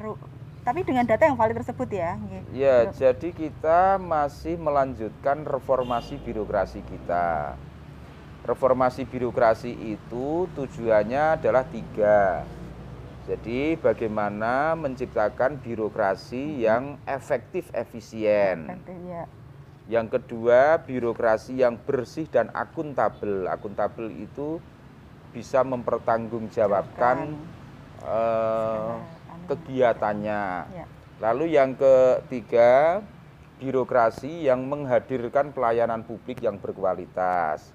tapi 0.66 0.82
dengan 0.82 1.06
data 1.06 1.22
yang 1.24 1.38
valid 1.38 1.62
tersebut 1.62 1.88
ya. 1.94 2.18
Ya, 2.50 2.90
jadi 2.90 3.30
kita 3.30 4.02
masih 4.02 4.58
melanjutkan 4.58 5.46
reformasi 5.46 6.18
birokrasi 6.18 6.82
kita. 6.82 7.54
Reformasi 8.44 9.08
birokrasi 9.08 9.72
itu 9.96 10.50
tujuannya 10.52 11.40
adalah 11.40 11.64
tiga. 11.64 12.44
Jadi 13.24 13.80
bagaimana 13.80 14.76
menciptakan 14.76 15.56
birokrasi 15.56 16.60
yang 16.60 17.00
efektif, 17.08 17.72
efisien. 17.72 18.68
Ya. 19.08 19.24
Yang 19.88 20.20
kedua, 20.20 20.80
birokrasi 20.84 21.64
yang 21.64 21.80
bersih 21.80 22.28
dan 22.28 22.52
akuntabel. 22.52 23.48
Akuntabel 23.48 24.12
itu 24.12 24.60
bisa 25.32 25.64
mempertanggungjawabkan 25.64 27.32
uh, 28.04 29.00
kegiatannya. 29.50 30.42
Ya. 30.70 30.86
Lalu 31.20 31.56
yang 31.56 31.74
ketiga, 31.74 33.00
birokrasi 33.58 34.46
yang 34.46 34.64
menghadirkan 34.68 35.50
pelayanan 35.50 36.04
publik 36.04 36.44
yang 36.44 36.60
berkualitas 36.60 37.74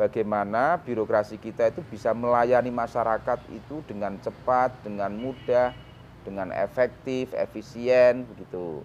bagaimana 0.00 0.80
birokrasi 0.80 1.36
kita 1.36 1.68
itu 1.68 1.84
bisa 1.84 2.16
melayani 2.16 2.72
masyarakat 2.72 3.36
itu 3.52 3.84
dengan 3.84 4.16
cepat, 4.24 4.72
dengan 4.80 5.12
mudah, 5.12 5.76
dengan 6.24 6.48
efektif, 6.56 7.36
efisien 7.36 8.24
begitu. 8.24 8.80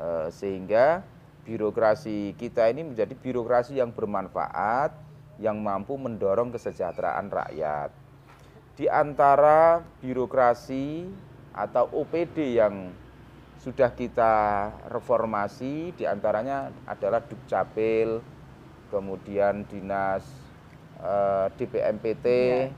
E, 0.00 0.32
sehingga 0.32 1.04
birokrasi 1.44 2.32
kita 2.40 2.72
ini 2.72 2.88
menjadi 2.88 3.12
birokrasi 3.12 3.76
yang 3.76 3.92
bermanfaat, 3.92 4.96
yang 5.36 5.60
mampu 5.60 6.00
mendorong 6.00 6.48
kesejahteraan 6.56 7.28
rakyat. 7.28 7.92
Di 8.78 8.86
antara 8.86 9.82
birokrasi 9.98 11.02
atau 11.50 11.90
OPD 11.90 12.62
yang 12.62 12.94
sudah 13.58 13.90
kita 13.90 14.70
reformasi, 14.86 15.90
di 15.98 16.06
antaranya 16.06 16.70
adalah 16.86 17.18
Dukcapil, 17.18 18.22
kemudian 18.94 19.66
dinas 19.66 20.22
eh, 21.02 21.50
DPMPT 21.58 22.26
ya, 22.30 22.70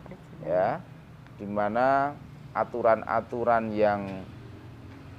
ya 0.49 0.69
di 1.37 1.45
mana 1.45 2.17
aturan-aturan 2.57 3.69
yang 3.69 4.25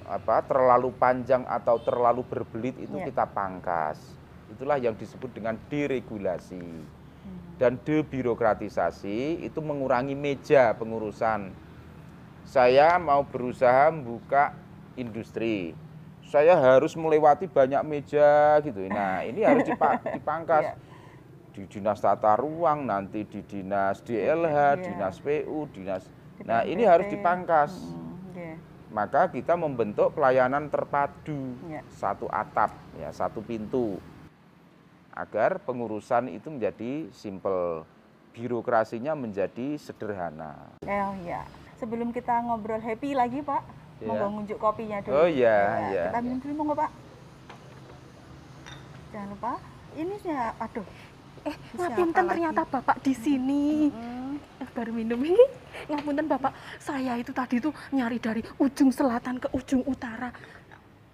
apa 0.10 0.42
terlalu 0.50 0.90
panjang 0.98 1.46
atau 1.46 1.78
terlalu 1.78 2.26
berbelit 2.26 2.74
itu 2.82 2.98
ya. 2.98 3.06
kita 3.06 3.30
pangkas. 3.30 4.18
Itulah 4.50 4.82
yang 4.82 4.98
disebut 4.98 5.30
dengan 5.30 5.62
deregulasi. 5.70 7.01
Dan 7.62 7.78
debirokratisasi 7.86 9.46
itu 9.46 9.60
mengurangi 9.62 10.18
meja 10.18 10.74
pengurusan. 10.74 11.54
Saya 12.42 12.98
mau 12.98 13.22
berusaha 13.22 13.94
membuka 13.94 14.58
industri 14.98 15.78
saya 16.32 16.56
harus 16.56 16.96
melewati 16.96 17.52
banyak 17.52 17.84
meja 17.84 18.56
gitu. 18.64 18.88
Nah, 18.88 19.28
ini 19.28 19.44
harus 19.48 19.68
dipangkas. 19.68 20.72
Yeah. 20.72 20.78
Di 21.52 21.68
dinas 21.68 22.00
tata 22.00 22.40
ruang, 22.40 22.88
nanti 22.88 23.28
di 23.28 23.44
dinas 23.44 24.00
DLH, 24.08 24.48
yeah. 24.56 24.76
dinas 24.80 25.20
PU, 25.20 25.68
dinas. 25.76 26.08
Nah, 26.48 26.64
ini 26.64 26.88
harus 26.88 27.12
dipangkas. 27.12 27.76
Hmm, 27.76 28.32
yeah. 28.32 28.56
Maka 28.88 29.28
kita 29.28 29.60
membentuk 29.60 30.16
pelayanan 30.16 30.72
terpadu, 30.72 31.60
satu 31.92 32.32
atap, 32.32 32.72
ya, 32.96 33.12
satu 33.12 33.44
pintu, 33.44 34.00
agar 35.22 35.62
pengurusan 35.62 36.34
itu 36.34 36.50
menjadi 36.50 37.06
simple, 37.14 37.86
birokrasinya 38.34 39.14
menjadi 39.14 39.78
sederhana. 39.78 40.58
Oh 40.82 41.14
ya, 41.22 41.46
sebelum 41.78 42.10
kita 42.10 42.42
ngobrol 42.42 42.82
happy 42.82 43.14
lagi 43.14 43.46
Pak, 43.46 43.62
yeah. 44.02 44.10
monggo 44.10 44.28
ngunjuk 44.42 44.58
kopinya 44.58 44.98
dulu. 45.06 45.14
Oh 45.14 45.30
iya, 45.30 45.46
ya, 45.46 45.90
iya. 45.94 46.04
Kita 46.10 46.20
minum 46.26 46.40
dulu 46.42 46.54
monggo, 46.58 46.74
Pak. 46.74 46.92
Jangan 49.14 49.28
lupa 49.30 49.54
ini 49.94 50.16
sih 50.26 50.34
aduh. 50.34 50.88
Eh, 51.42 51.56
ngapunten 51.74 52.26
ternyata 52.26 52.62
Bapak 52.66 52.98
di 53.06 53.14
sini. 53.14 53.90
Hmm. 53.94 54.20
baru 54.72 54.94
minum 54.96 55.20
ini. 55.20 55.46
Ngapunten 55.92 56.32
Bapak, 56.32 56.56
saya 56.80 57.20
itu 57.20 57.36
tadi 57.36 57.60
tuh 57.60 57.76
nyari 57.92 58.24
dari 58.24 58.40
ujung 58.56 58.88
selatan 58.88 59.36
ke 59.42 59.52
ujung 59.52 59.84
utara 59.84 60.32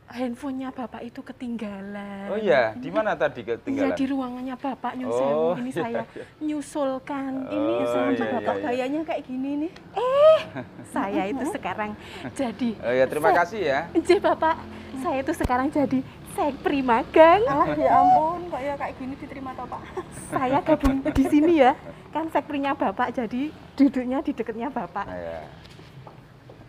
handphonenya 0.07 0.71
bapak 0.71 1.03
itu 1.03 1.19
ketinggalan. 1.19 2.31
Oh 2.31 2.39
iya, 2.39 2.71
di 2.79 2.87
mana 2.87 3.11
tadi 3.19 3.43
ketinggalan? 3.43 3.91
Iya 3.91 3.99
di 3.99 4.05
ruangannya 4.07 4.55
bapak 4.55 4.91
nyusul. 4.95 5.31
Oh, 5.35 5.53
ini 5.59 5.71
iya, 5.71 5.79
saya 5.83 6.03
iya. 6.07 6.23
nyusulkan. 6.39 7.31
Oh, 7.43 7.55
ini 7.55 7.73
sama 7.91 8.09
iya, 8.15 8.25
bapak 8.39 8.55
iya, 8.55 8.63
gayanya 8.63 9.01
kayak 9.03 9.21
gini 9.27 9.49
nih. 9.67 9.71
Eh, 9.99 10.39
saya 10.95 11.21
itu 11.27 11.43
sekarang 11.51 11.91
jadi. 12.33 12.69
Oh 12.79 12.93
ya 12.95 13.05
terima 13.05 13.31
kasih 13.35 13.59
ya. 13.59 13.79
Jadi 13.91 14.19
bapak, 14.23 14.55
saya 15.03 15.17
itu 15.19 15.33
sekarang 15.35 15.67
jadi 15.67 15.99
sekpri 16.37 16.79
magang. 16.79 17.41
Ah 17.43 17.67
ya 17.75 17.91
ampun, 17.99 18.39
kok 18.47 18.61
ya 18.63 18.73
kayak 18.79 18.93
gini 18.95 19.13
diterima 19.19 19.51
toh 19.57 19.67
pak? 19.67 19.81
saya 20.27 20.59
gabung 20.59 20.99
di 21.03 21.23
sini 21.23 21.53
ya, 21.63 21.71
kan 22.11 22.27
sekprinya 22.31 22.75
bapak 22.75 23.15
jadi 23.15 23.51
duduknya 23.75 24.19
di 24.23 24.31
dekatnya 24.31 24.69
bapak. 24.71 25.07
Nah, 25.07 25.19
ya. 25.19 25.39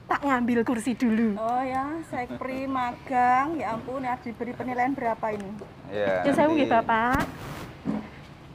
Tak 0.09 0.25
ngambil 0.25 0.65
kursi 0.65 0.97
dulu. 0.97 1.37
Oh 1.37 1.61
ya, 1.61 2.01
sekpri 2.09 2.65
magang, 2.65 3.61
ya 3.61 3.77
ampun, 3.77 4.01
ya 4.01 4.17
diberi 4.25 4.57
penilaian 4.57 4.97
berapa 4.97 5.27
ini? 5.37 5.51
Ya, 5.93 6.25
Yang 6.25 6.35
saya 6.35 6.47
nanti 6.49 6.57
nggih 6.57 6.71
Bapak. 6.73 7.23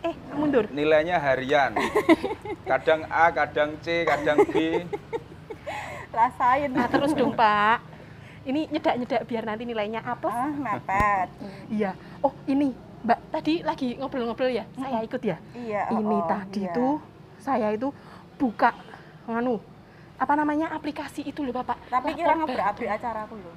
Eh, 0.03 0.15
mundur. 0.35 0.65
Nilainya 0.73 1.21
harian. 1.21 1.77
Kadang 2.69 3.05
A, 3.11 3.27
kadang 3.31 3.75
C, 3.83 4.07
kadang 4.07 4.39
B. 4.49 4.55
Rasain. 6.15 6.71
Nah, 6.71 6.87
terus 6.87 7.11
dong, 7.11 7.35
Pak. 7.35 7.83
Ini 8.43 8.71
nyedak-nyedak 8.71 9.21
biar 9.27 9.43
nanti 9.43 9.63
nilainya 9.67 9.99
A 10.03 10.15
plus. 10.15 10.31
Ah, 10.31 10.47
mepet. 10.47 11.27
Iya. 11.67 11.91
Oh, 12.23 12.31
ini 12.47 12.71
Mbak 13.03 13.19
tadi 13.35 13.53
lagi 13.67 13.99
ngobrol-ngobrol 13.99 14.47
ya. 14.47 14.63
Saya 14.79 15.03
ikut 15.03 15.21
ya. 15.23 15.37
Iya. 15.51 15.91
oh, 15.91 15.99
ini 15.99 16.17
oh, 16.19 16.23
tadi 16.23 16.63
iya. 16.63 16.75
tuh 16.75 17.03
saya 17.43 17.67
itu 17.75 17.91
buka 18.39 18.71
nganu 19.27 19.59
apa 20.23 20.33
namanya 20.39 20.71
aplikasi 20.71 21.27
itu 21.27 21.43
loh 21.43 21.51
Bapak. 21.51 21.75
Tapi 21.91 22.15
kira 22.15 22.31
bantu. 22.31 22.47
ngebrak-abrik 22.47 22.89
acaraku 22.95 23.35
loh. 23.35 23.55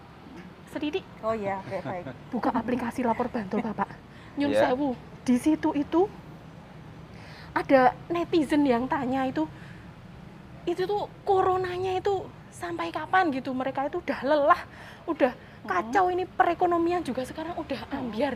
Sedikit 0.74 1.04
Oh 1.22 1.32
iya, 1.32 1.62
baik 1.62 1.84
baik. 1.86 2.04
buka 2.34 2.50
aplikasi 2.50 3.06
lapor 3.06 3.30
bantu 3.30 3.62
Bapak. 3.62 3.86
Nyun 4.34 4.50
Iya. 4.50 4.74
sewu. 4.74 4.98
Di 5.22 5.36
situ 5.38 5.70
itu 5.72 6.10
ada 7.54 7.94
netizen 8.10 8.66
yang 8.66 8.84
tanya 8.84 9.24
itu 9.24 9.46
itu 10.66 10.82
tuh 10.84 11.06
coronanya 11.22 11.96
itu 11.96 12.26
sampai 12.50 12.90
kapan 12.90 13.30
gitu 13.30 13.54
mereka 13.54 13.86
itu 13.86 14.02
udah 14.02 14.20
lelah 14.26 14.60
udah 15.06 15.32
kacau 15.64 16.10
ini 16.10 16.26
perekonomian 16.26 17.00
juga 17.00 17.22
sekarang 17.22 17.54
udah 17.54 17.80
ambiar 17.94 18.34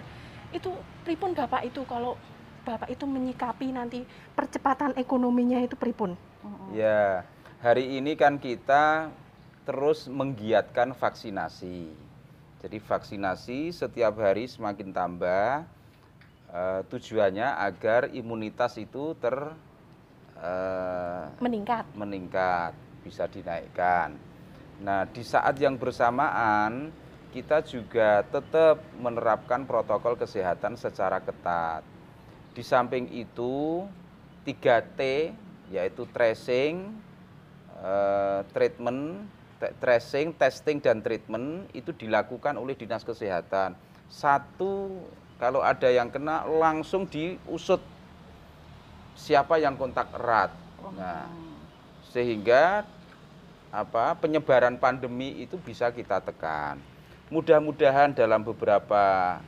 itu 0.54 0.70
pripun 1.04 1.34
bapak 1.34 1.66
itu 1.66 1.82
kalau 1.84 2.14
bapak 2.62 2.88
itu 2.88 3.04
menyikapi 3.04 3.72
nanti 3.72 4.04
percepatan 4.36 4.92
ekonominya 4.94 5.58
itu 5.60 5.74
pripun. 5.74 6.14
Ya, 6.70 7.24
hari 7.60 8.00
ini 8.00 8.16
kan 8.16 8.40
kita 8.40 9.12
terus 9.68 10.08
menggiatkan 10.08 10.96
vaksinasi. 10.96 11.92
Jadi 12.60 12.76
vaksinasi 12.80 13.72
setiap 13.72 14.20
hari 14.20 14.48
semakin 14.48 14.90
tambah. 14.90 15.64
eh, 16.50 16.82
tujuannya 16.90 17.46
agar 17.62 18.10
imunitas 18.10 18.74
itu 18.74 19.14
ter 19.22 19.54
eh, 20.42 21.24
meningkat 21.38 21.86
meningkat, 21.94 22.74
bisa 23.06 23.30
dinaikkan. 23.30 24.18
Nah, 24.82 25.06
di 25.06 25.22
saat 25.22 25.54
yang 25.62 25.78
bersamaan 25.78 26.90
kita 27.30 27.62
juga 27.62 28.26
tetap 28.26 28.82
menerapkan 28.98 29.62
protokol 29.62 30.18
kesehatan 30.18 30.74
secara 30.74 31.22
ketat. 31.22 31.86
Di 32.50 32.66
samping 32.66 33.06
itu 33.14 33.86
3T 34.42 35.30
yaitu 35.70 36.02
tracing, 36.10 36.98
eh, 37.80 38.40
treatment, 38.52 39.26
tracing, 39.80 40.32
testing 40.36 40.80
dan 40.80 41.04
treatment 41.04 41.68
itu 41.76 41.92
dilakukan 41.92 42.56
oleh 42.56 42.72
Dinas 42.76 43.04
Kesehatan. 43.04 43.76
Satu 44.08 45.04
kalau 45.40 45.64
ada 45.64 45.88
yang 45.88 46.12
kena 46.12 46.44
langsung 46.44 47.08
diusut 47.08 47.80
siapa 49.16 49.60
yang 49.60 49.76
kontak 49.76 50.08
erat. 50.16 50.52
Nah, 50.96 51.28
sehingga 52.08 52.84
apa 53.70 54.18
penyebaran 54.18 54.80
pandemi 54.80 55.44
itu 55.44 55.60
bisa 55.60 55.92
kita 55.94 56.18
tekan. 56.24 56.80
Mudah-mudahan 57.30 58.10
dalam 58.10 58.42
beberapa 58.42 59.38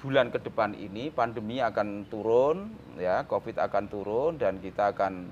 bulan 0.00 0.32
ke 0.32 0.40
depan 0.40 0.72
ini 0.72 1.12
pandemi 1.12 1.60
akan 1.60 2.08
turun, 2.08 2.72
ya 2.96 3.22
Covid 3.28 3.60
akan 3.60 3.84
turun 3.92 4.40
dan 4.40 4.58
kita 4.58 4.96
akan 4.96 5.28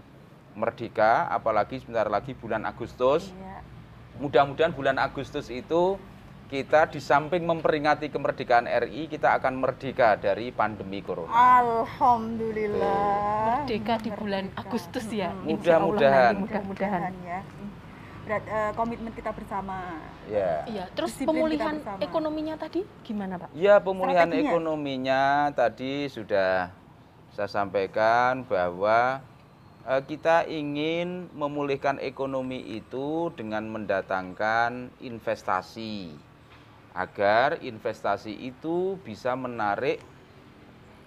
merdeka. 0.53 1.27
Apalagi 1.29 1.79
sebentar 1.79 2.07
lagi 2.07 2.33
bulan 2.33 2.63
Agustus. 2.63 3.31
Iya. 3.31 3.59
Mudah-mudahan 4.19 4.71
bulan 4.71 4.97
Agustus 4.97 5.49
itu 5.49 5.97
kita 6.47 6.87
di 6.87 6.99
samping 6.99 7.43
memperingati 7.43 8.09
kemerdekaan 8.09 8.67
RI, 8.67 9.07
kita 9.07 9.33
akan 9.33 9.57
merdeka 9.57 10.15
dari 10.15 10.51
pandemi 10.51 10.99
corona. 10.99 11.31
Alhamdulillah. 11.31 13.63
merdeka 13.63 13.95
di 13.99 14.11
bulan 14.11 14.45
Merdeka. 14.47 14.61
Agustus 14.61 15.05
ya 15.09 15.31
Allah 15.31 15.47
Mudah-mudahan. 15.47 16.33
mudah-mudahan 16.39 17.13
ya. 17.23 17.41
Berat 18.21 18.43
eh, 18.45 18.71
komitmen 18.75 19.11
kita 19.11 19.31
bersama. 19.31 19.99
Ya. 20.27 20.63
iya 20.65 20.85
terus 20.93 21.13
Disiplin 21.13 21.35
pemulihan 21.35 21.75
bersama. 21.77 21.99
ekonominya 21.99 22.55
tadi 22.55 22.81
gimana 23.01 23.37
pak 23.37 23.49
Ya, 23.51 23.75
pemulihan 23.79 24.25
Strateginya? 24.25 24.49
ekonominya 24.49 25.21
tadi 25.51 26.07
sudah 26.07 26.71
saya 27.31 27.47
sampaikan 27.47 28.43
bahwa 28.45 29.23
kita 29.81 30.45
ingin 30.45 31.33
memulihkan 31.33 31.97
ekonomi 32.05 32.61
itu 32.77 33.33
dengan 33.33 33.65
mendatangkan 33.65 34.93
investasi 35.01 36.13
agar 36.93 37.57
investasi 37.65 38.35
itu 38.35 39.01
bisa 39.01 39.33
menarik 39.33 40.05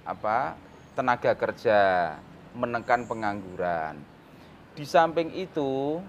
apa 0.10 0.58
tenaga 0.98 1.38
kerja, 1.38 2.16
menekan 2.58 3.06
pengangguran. 3.06 4.02
Di 4.74 4.90
samping 4.90 5.30
itu 5.38 6.02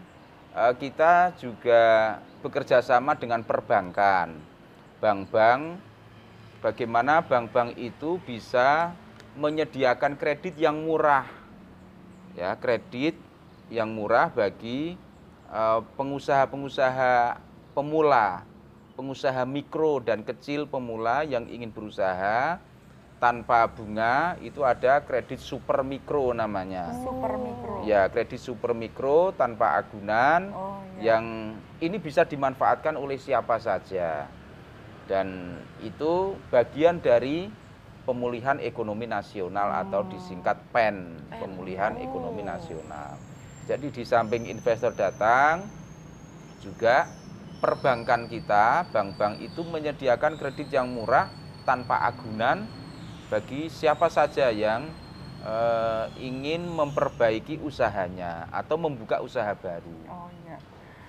eh, 0.57 0.75
kita 0.81 1.37
juga 1.37 2.17
bekerja 2.41 2.81
sama 2.81 3.13
dengan 3.13 3.45
perbankan, 3.45 4.41
bank-bank 5.05 5.77
bagaimana 6.65 7.21
bank-bank 7.21 7.77
itu 7.77 8.17
bisa 8.25 8.97
menyediakan 9.37 10.17
kredit 10.17 10.57
yang 10.57 10.81
murah 10.81 11.44
ya 12.35 12.55
kredit 12.59 13.15
yang 13.71 13.91
murah 13.91 14.29
bagi 14.29 14.99
eh, 15.49 15.81
pengusaha-pengusaha 15.97 17.39
pemula 17.75 18.43
pengusaha 18.95 19.43
mikro 19.43 19.99
dan 19.99 20.23
kecil 20.23 20.71
pemula 20.71 21.27
yang 21.27 21.51
ingin 21.51 21.75
berusaha 21.75 22.63
tanpa 23.19 23.67
bunga 23.67 24.37
itu 24.39 24.63
ada 24.63 25.01
kredit 25.03 25.41
super 25.41 25.81
mikro 25.83 26.31
namanya 26.31 26.93
Super 27.03 27.35
mikro. 27.41 27.83
ya 27.83 28.07
kredit 28.07 28.39
super 28.39 28.71
mikro 28.77 29.33
tanpa 29.35 29.81
agunan 29.81 30.53
Oh 30.55 30.79
ya. 31.01 31.17
yang 31.19 31.57
ini 31.83 31.97
bisa 31.99 32.23
dimanfaatkan 32.23 32.95
oleh 32.95 33.19
siapa 33.19 33.59
saja 33.59 34.29
dan 35.11 35.59
itu 35.83 36.39
bagian 36.49 37.03
dari 37.03 37.51
pemulihan 38.05 38.61
ekonomi 38.61 39.09
nasional 39.09 39.73
atau 39.85 40.05
disingkat 40.07 40.61
PEN, 40.71 41.17
PEN. 41.33 41.41
pemulihan 41.41 41.93
Oh. 41.97 42.05
ekonomi 42.05 42.45
nasional. 42.45 43.17
Jadi 43.65 43.89
di 43.89 44.05
samping 44.05 44.45
investor 44.45 44.93
datang 44.93 45.65
juga 46.61 47.09
perbankan 47.65 48.29
kita, 48.29 48.93
bank-bank 48.93 49.41
itu 49.41 49.65
menyediakan 49.65 50.37
kredit 50.37 50.69
yang 50.69 50.93
murah 50.93 51.33
tanpa 51.65 52.05
agunan 52.05 52.69
bagi 53.33 53.73
siapa 53.73 54.13
saja 54.13 54.53
yang 54.53 54.85
eh, 55.41 56.07
ingin 56.21 56.69
memperbaiki 56.69 57.57
usahanya 57.65 58.53
atau 58.53 58.77
membuka 58.77 59.25
usaha 59.25 59.57
baru. 59.57 59.97
Oh 60.13 60.29
iya. 60.45 60.57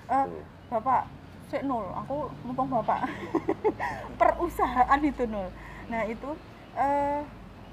Tuh. 0.08 0.40
Bapak, 0.72 1.12
sik 1.52 1.60
nul. 1.68 1.84
Aku 1.92 2.32
mumpung 2.40 2.72
Bapak 2.72 3.04
perusahaan 4.20 5.00
itu 5.04 5.28
nul. 5.28 5.52
Nah, 5.92 6.02
itu 6.08 6.32
eh 6.76 7.20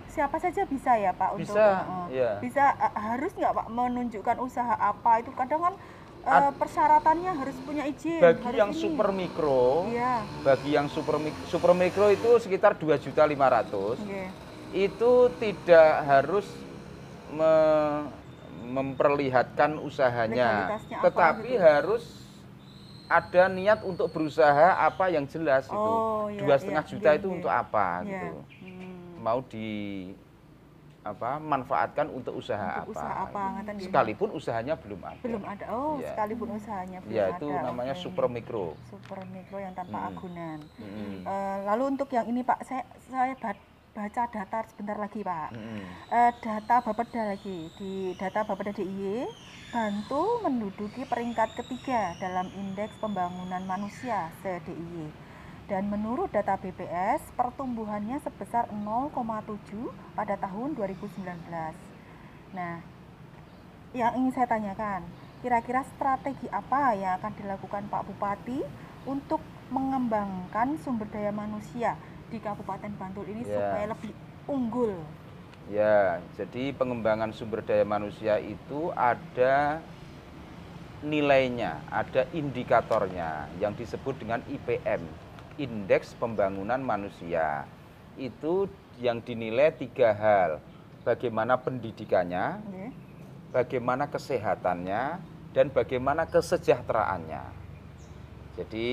siapa 0.07 0.37
saja 0.37 0.63
bisa 0.65 0.93
ya, 0.95 1.11
Pak 1.11 1.29
untuk 1.35 1.55
Bisa, 1.57 1.65
eh, 1.73 2.05
iya. 2.13 2.31
Bisa 2.39 2.63
eh, 2.71 2.93
harus 2.95 3.31
nggak, 3.33 3.53
Pak, 3.53 3.67
menunjukkan 3.69 4.37
usaha 4.39 4.73
apa 4.73 5.19
itu 5.19 5.31
kadang 5.33 5.61
kan 5.61 5.75
Ad- 6.23 6.55
persyaratannya 6.55 7.35
harus 7.35 7.59
punya 7.59 7.83
izin. 7.83 8.23
Bagi 8.23 8.47
harus 8.47 8.59
yang 8.63 8.71
ini. 8.71 8.79
super 8.79 9.11
mikro, 9.11 9.91
Iya. 9.91 10.23
bagi 10.39 10.71
yang 10.71 10.87
super 10.87 11.19
mik- 11.19 11.43
super 11.43 11.75
mikro 11.75 12.07
itu 12.07 12.39
sekitar 12.39 12.79
2.500 12.79 13.99
Oke. 13.99 14.31
itu 14.71 15.11
tidak 15.35 15.89
harus 16.07 16.47
me- 17.27 18.07
memperlihatkan 18.71 19.75
usahanya 19.77 20.79
tetapi 21.03 21.57
gitu. 21.57 21.61
harus 21.61 22.03
ada 23.05 23.51
niat 23.51 23.83
untuk 23.83 24.07
berusaha 24.09 24.79
apa 24.79 25.11
yang 25.11 25.27
jelas 25.27 25.67
itu 25.67 25.75
Oh, 25.75 26.31
iya, 26.31 26.39
dua 26.39 26.55
setengah 26.55 26.85
iya, 26.87 26.91
juta 26.95 27.09
iya, 27.11 27.19
itu 27.19 27.27
iya. 27.27 27.35
untuk 27.35 27.51
apa 27.51 27.87
Iya. 28.01 28.07
gitu. 28.07 28.31
Mau 29.23 29.39
di 29.41 29.67
apa 31.03 31.35
manfaatkan 31.35 32.07
untuk 32.07 32.39
usaha 32.39 32.63
Untuk 32.79 32.95
apa, 32.95 32.95
usaha 32.95 33.13
apa, 33.27 33.43
nggih. 33.65 33.91
sekalipun 33.91 34.29
usahanya 34.31 34.79
belum 34.79 35.03
ada 35.03 35.19
Belum 35.19 35.43
ada. 35.43 35.65
Oh, 35.67 35.99
Iya. 35.99 36.15
sekalipun 36.15 36.47
usahanya 36.55 36.97
belum 37.03 37.11
ya 37.11 37.23
ada. 37.27 37.35
itu 37.35 37.47
namanya 37.49 37.91
Oke. 37.91 38.03
super 38.03 38.25
mikro 38.27 38.67
super 38.87 39.19
mikro 39.27 39.59
yang 39.59 39.75
tanpa 39.75 39.99
Hmm. 39.99 40.09
agunan. 40.09 40.59
Mm-mm. 40.79 41.11
Eh, 41.23 41.57
lalu 41.67 41.83
untuk 41.89 42.07
yang 42.07 42.23
ini 42.23 42.39
Pak, 42.39 42.63
saya 42.63 42.87
saya 43.03 43.35
ba- 43.35 43.59
baca 43.93 44.23
data 44.25 44.57
sebentar 44.65 44.95
lagi 44.95 45.19
Pak. 45.21 45.49
Mm-mm. 45.51 45.81
Eh, 46.09 46.31
data 46.39 46.75
Bapeda 46.79 47.21
lagi 47.27 47.67
di 47.75 47.91
data 48.15 48.39
Bapeda 48.41 48.71
DIY, 48.71 49.27
Bantu 49.73 50.39
menduduki 50.39 51.01
peringkat 51.03 51.57
ketiga 51.57 52.13
dalam 52.15 52.47
indeks 52.53 52.93
pembangunan 52.95 53.65
manusia 53.65 54.29
se 54.39 54.61
DIY. 54.63 55.09
Dan 55.63 55.87
menurut 55.87 56.27
data 56.27 56.59
BPS, 56.59 57.23
pertumbuhannya 57.39 58.19
sebesar 58.19 58.67
0,7 58.69 59.15
pada 60.11 60.35
tahun 60.35 60.75
2019. 60.75 61.23
Nah, 62.51 62.83
yang 63.95 64.11
ingin 64.19 64.33
saya 64.35 64.47
tanyakan, 64.51 65.07
kira-kira 65.39 65.87
strategi 65.95 66.51
apa 66.51 66.91
yang 66.99 67.15
akan 67.15 67.31
dilakukan 67.39 67.83
Pak 67.87 68.03
Bupati 68.11 68.59
untuk 69.07 69.39
mengembangkan 69.71 70.75
sumber 70.83 71.07
daya 71.07 71.31
manusia 71.31 71.95
di 72.27 72.37
Kabupaten 72.43 72.91
Bantul 72.99 73.25
ini 73.31 73.47
Ya. 73.47 73.55
supaya 73.55 73.85
lebih 73.95 74.11
unggul. 74.45 74.99
Ya, 75.71 76.19
jadi 76.35 76.75
pengembangan 76.75 77.31
sumber 77.31 77.63
daya 77.63 77.87
manusia 77.87 78.35
itu 78.35 78.91
ada 78.99 79.79
nilainya, 80.99 81.79
ada 81.87 82.27
indikatornya 82.35 83.47
yang 83.63 83.71
disebut 83.71 84.19
dengan 84.19 84.43
IPM, 84.47 85.03
Indeks 85.57 86.13
Pembangunan 86.17 86.81
Manusia. 86.81 87.65
Itu 88.17 88.69
yang 89.01 89.21
dinilai 89.21 89.73
tiga 89.73 90.13
hal, 90.13 90.61
bagaimana 91.01 91.57
pendidikannya, 91.57 92.61
bagaimana 93.49 94.05
kesehatannya, 94.09 95.17
dan 95.53 95.69
bagaimana 95.73 96.29
kesejahteraannya. 96.29 97.43
Jadi 98.53 98.89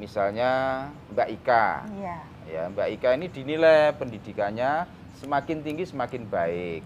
misalnya 0.00 0.88
Mbak 1.12 1.28
Ika, 1.36 1.66
Iya. 2.00 2.16
ya 2.48 2.62
Mbak 2.72 2.88
Ika 2.96 3.08
ini 3.12 3.26
dinilai 3.28 3.92
pendidikannya 4.00 4.88
semakin 5.20 5.60
tinggi 5.60 5.84
semakin 5.84 6.24
baik 6.26 6.82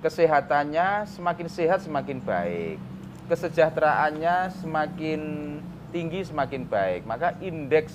kesehatannya 0.00 1.04
semakin 1.04 1.46
sehat 1.52 1.84
semakin 1.84 2.18
baik 2.24 2.80
kesejahteraannya 3.28 4.50
semakin 4.58 5.20
tinggi 5.92 6.24
semakin 6.24 6.64
baik 6.64 7.04
maka 7.04 7.36
indeks 7.44 7.92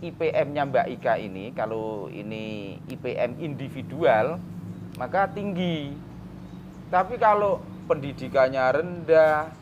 IPM-nya 0.00 0.64
Mbak 0.64 0.86
Ika 1.00 1.14
ini 1.20 1.52
kalau 1.52 2.08
ini 2.08 2.76
IPM 2.88 3.36
individual 3.40 4.40
maka 4.96 5.28
tinggi. 5.28 5.92
Tapi 6.90 7.20
kalau 7.20 7.62
pendidikannya 7.86 8.64
rendah 8.74 9.52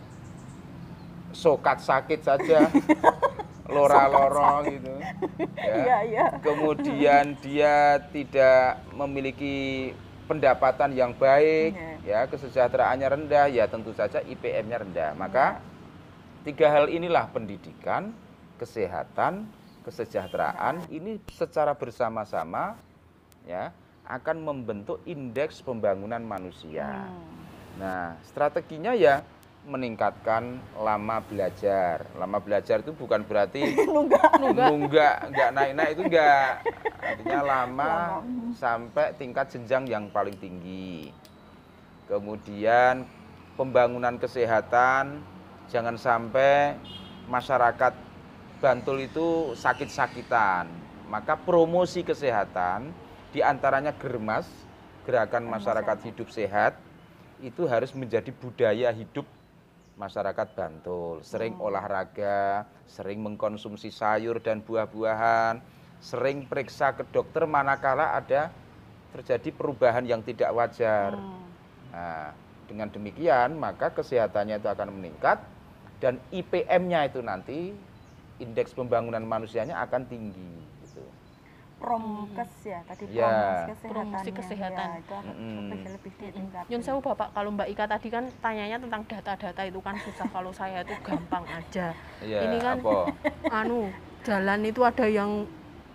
sokat 1.30 1.78
sakit 1.84 2.20
saja 2.24 2.66
lora-lorong 3.74 4.64
gitu. 4.72 4.92
ya. 4.96 5.74
Iya, 5.76 5.98
iya. 6.08 6.26
kemudian 6.40 7.36
dia 7.44 8.00
tidak 8.08 8.80
memiliki 8.96 9.92
pendapatan 10.24 10.96
yang 10.96 11.12
baik, 11.16 11.76
ya 12.04 12.24
kesejahteraannya 12.28 13.08
rendah, 13.08 13.46
ya 13.48 13.68
tentu 13.68 13.92
saja 13.92 14.24
IPM-nya 14.24 14.84
rendah. 14.84 15.10
Maka 15.16 15.60
tiga 16.44 16.72
hal 16.72 16.88
inilah 16.88 17.28
pendidikan, 17.28 18.12
kesehatan, 18.56 19.48
kesejahteraan 19.86 20.88
ini 20.90 21.20
secara 21.30 21.74
bersama-sama 21.74 22.78
ya 23.46 23.70
akan 24.08 24.40
membentuk 24.40 25.04
indeks 25.04 25.60
pembangunan 25.60 26.20
manusia. 26.24 27.06
Hmm. 27.08 27.44
Nah, 27.78 28.16
strateginya 28.24 28.96
ya 28.96 29.20
meningkatkan 29.68 30.56
lama 30.80 31.20
belajar. 31.28 32.08
Lama 32.16 32.40
belajar 32.40 32.80
itu 32.80 32.96
bukan 32.96 33.20
berarti 33.28 33.76
Nunggak. 33.94 34.40
nunggak, 34.40 35.16
nggak 35.28 35.50
naik-naik 35.52 35.92
itu 35.92 36.02
enggak. 36.08 36.52
Artinya 37.04 37.40
lama 37.44 37.92
sampai 38.56 39.12
tingkat 39.20 39.52
jenjang 39.52 39.84
yang 39.84 40.04
paling 40.08 40.34
tinggi. 40.40 41.12
Kemudian 42.08 43.04
pembangunan 43.60 44.16
kesehatan 44.16 45.20
jangan 45.68 46.00
sampai 46.00 46.80
masyarakat 47.28 48.07
Bantul 48.58 49.06
itu 49.06 49.54
sakit-sakitan. 49.54 50.66
Maka 51.08 51.38
promosi 51.38 52.04
kesehatan 52.04 52.90
di 53.32 53.40
antaranya 53.40 53.94
Germas, 53.96 54.44
Gerakan 55.06 55.48
Masyarakat 55.48 55.98
Hidup 56.04 56.28
Sehat, 56.28 56.76
itu 57.40 57.64
harus 57.70 57.94
menjadi 57.94 58.28
budaya 58.34 58.90
hidup 58.92 59.24
masyarakat 59.96 60.48
Bantul. 60.58 61.22
Sering 61.22 61.56
olahraga, 61.62 62.66
sering 62.84 63.22
mengkonsumsi 63.22 63.94
sayur 63.94 64.42
dan 64.42 64.60
buah-buahan, 64.60 65.62
sering 66.02 66.46
periksa 66.46 66.94
ke 66.94 67.06
dokter 67.08 67.46
manakala 67.46 68.14
ada 68.14 68.50
terjadi 69.14 69.54
perubahan 69.54 70.04
yang 70.06 70.20
tidak 70.22 70.52
wajar. 70.52 71.14
Hmm. 71.14 71.46
Nah, 71.94 72.30
dengan 72.68 72.92
demikian 72.92 73.56
maka 73.56 73.88
kesehatannya 73.96 74.60
itu 74.60 74.68
akan 74.68 74.92
meningkat 74.92 75.40
dan 75.98 76.20
IPM-nya 76.30 77.08
itu 77.08 77.24
nanti 77.24 77.72
indeks 78.38 78.72
pembangunan 78.72 79.20
manusianya 79.20 79.78
akan 79.78 80.06
tinggi. 80.06 80.50
Gitu. 80.80 81.02
Promkes 81.78 82.52
ya 82.64 82.82
tadi 82.82 83.06
Ya. 83.08 83.30
promosi 83.30 83.70
kesehatan. 83.70 83.92
Promosi 83.92 84.30
kesehatan. 84.32 84.88
Ya, 84.88 84.98
itu 84.98 85.12
akan 85.14 85.34
lebih 85.70 85.90
lebih 85.92 86.12
ditingkatkan. 86.16 86.70
Yun 86.70 86.82
sewu 86.82 86.98
Bapak, 86.98 87.30
kalau 87.30 87.54
Mbak 87.54 87.68
Ika 87.70 87.84
tadi 87.86 88.08
kan 88.08 88.24
tanyanya 88.38 88.78
tentang 88.78 89.02
data-data 89.04 89.62
itu 89.62 89.78
kan 89.78 89.94
susah. 89.96 90.26
Kalau 90.28 90.50
saya 90.50 90.82
itu 90.82 90.94
gampang 91.00 91.46
aja. 91.46 91.94
Iya, 92.18 92.38
Ini 92.44 92.56
kan- 92.58 92.82
apa? 92.82 93.14
Anu, 93.62 93.90
jalan 94.22 94.60
itu 94.64 94.80
ada 94.82 95.06
yang 95.06 95.46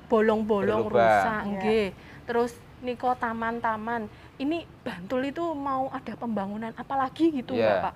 bolong-bolong 0.08 0.88
rusak, 0.88 1.42
Iya. 1.42 1.50
nggih. 1.50 1.88
Terus 2.24 2.52
niko 2.80 3.12
taman-taman. 3.14 4.08
Ini 4.36 4.64
Bantul 4.84 5.24
itu 5.26 5.44
mau 5.52 5.88
ada 5.90 6.12
pembangunan 6.14 6.72
apalagi 6.76 7.32
gitu, 7.34 7.56
Iya. 7.56 7.80
Bapak? 7.80 7.94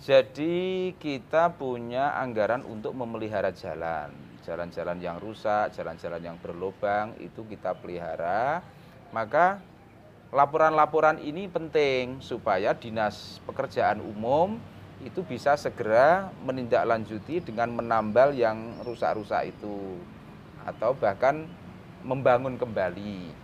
Jadi 0.00 0.96
kita 0.96 1.52
punya 1.52 2.16
anggaran 2.16 2.64
untuk 2.64 2.96
memelihara 2.96 3.52
jalan. 3.52 4.08
Jalan-jalan 4.40 4.96
yang 4.96 5.20
rusak, 5.20 5.76
jalan-jalan 5.76 6.24
yang 6.24 6.36
berlubang 6.40 7.12
itu 7.20 7.44
kita 7.44 7.76
pelihara. 7.76 8.64
Maka 9.12 9.60
laporan-laporan 10.32 11.20
ini 11.20 11.52
penting 11.52 12.24
supaya 12.24 12.72
Dinas 12.72 13.44
Pekerjaan 13.44 14.00
Umum 14.00 14.56
itu 15.04 15.20
bisa 15.20 15.52
segera 15.60 16.32
menindaklanjuti 16.48 17.44
dengan 17.44 17.68
menambal 17.68 18.32
yang 18.32 18.80
rusak-rusak 18.80 19.52
itu 19.52 20.00
atau 20.64 20.96
bahkan 20.96 21.44
membangun 22.00 22.56
kembali. 22.56 23.36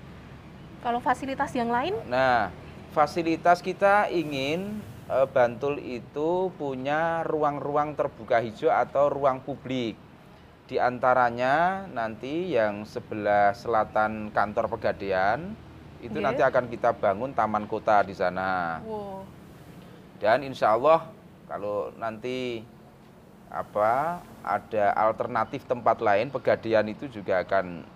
Kalau 0.81 1.05
fasilitas 1.05 1.53
yang 1.53 1.69
lain, 1.69 1.93
Nah, 2.09 2.49
fasilitas 2.97 3.61
kita 3.61 4.09
ingin 4.09 4.81
Bantul 5.07 5.79
itu 5.87 6.51
punya 6.59 7.23
ruang-ruang 7.23 7.95
terbuka 7.95 8.43
hijau 8.43 8.75
atau 8.75 9.07
ruang 9.07 9.39
publik. 9.39 9.95
Di 10.67 10.83
antaranya 10.83 11.87
nanti 11.87 12.51
yang 12.51 12.83
sebelah 12.83 13.55
selatan 13.55 14.35
kantor 14.35 14.67
Pegadaian 14.67 15.55
itu 16.03 16.11
Nggih. 16.11 16.27
nanti 16.27 16.43
akan 16.43 16.67
kita 16.67 16.91
bangun 16.99 17.31
taman 17.39 17.71
kota 17.71 18.03
di 18.03 18.19
sana. 18.19 18.83
wow, 18.83 19.23
Dan 20.19 20.43
insya 20.43 20.75
Allah 20.75 21.07
kalau 21.47 21.95
nanti 22.03 22.67
apa 23.47 24.19
ada 24.43 24.91
alternatif 24.91 25.63
tempat 25.71 26.03
lain 26.03 26.35
Pegadaian 26.35 26.83
itu 26.91 27.07
juga 27.07 27.47
akan 27.47 27.87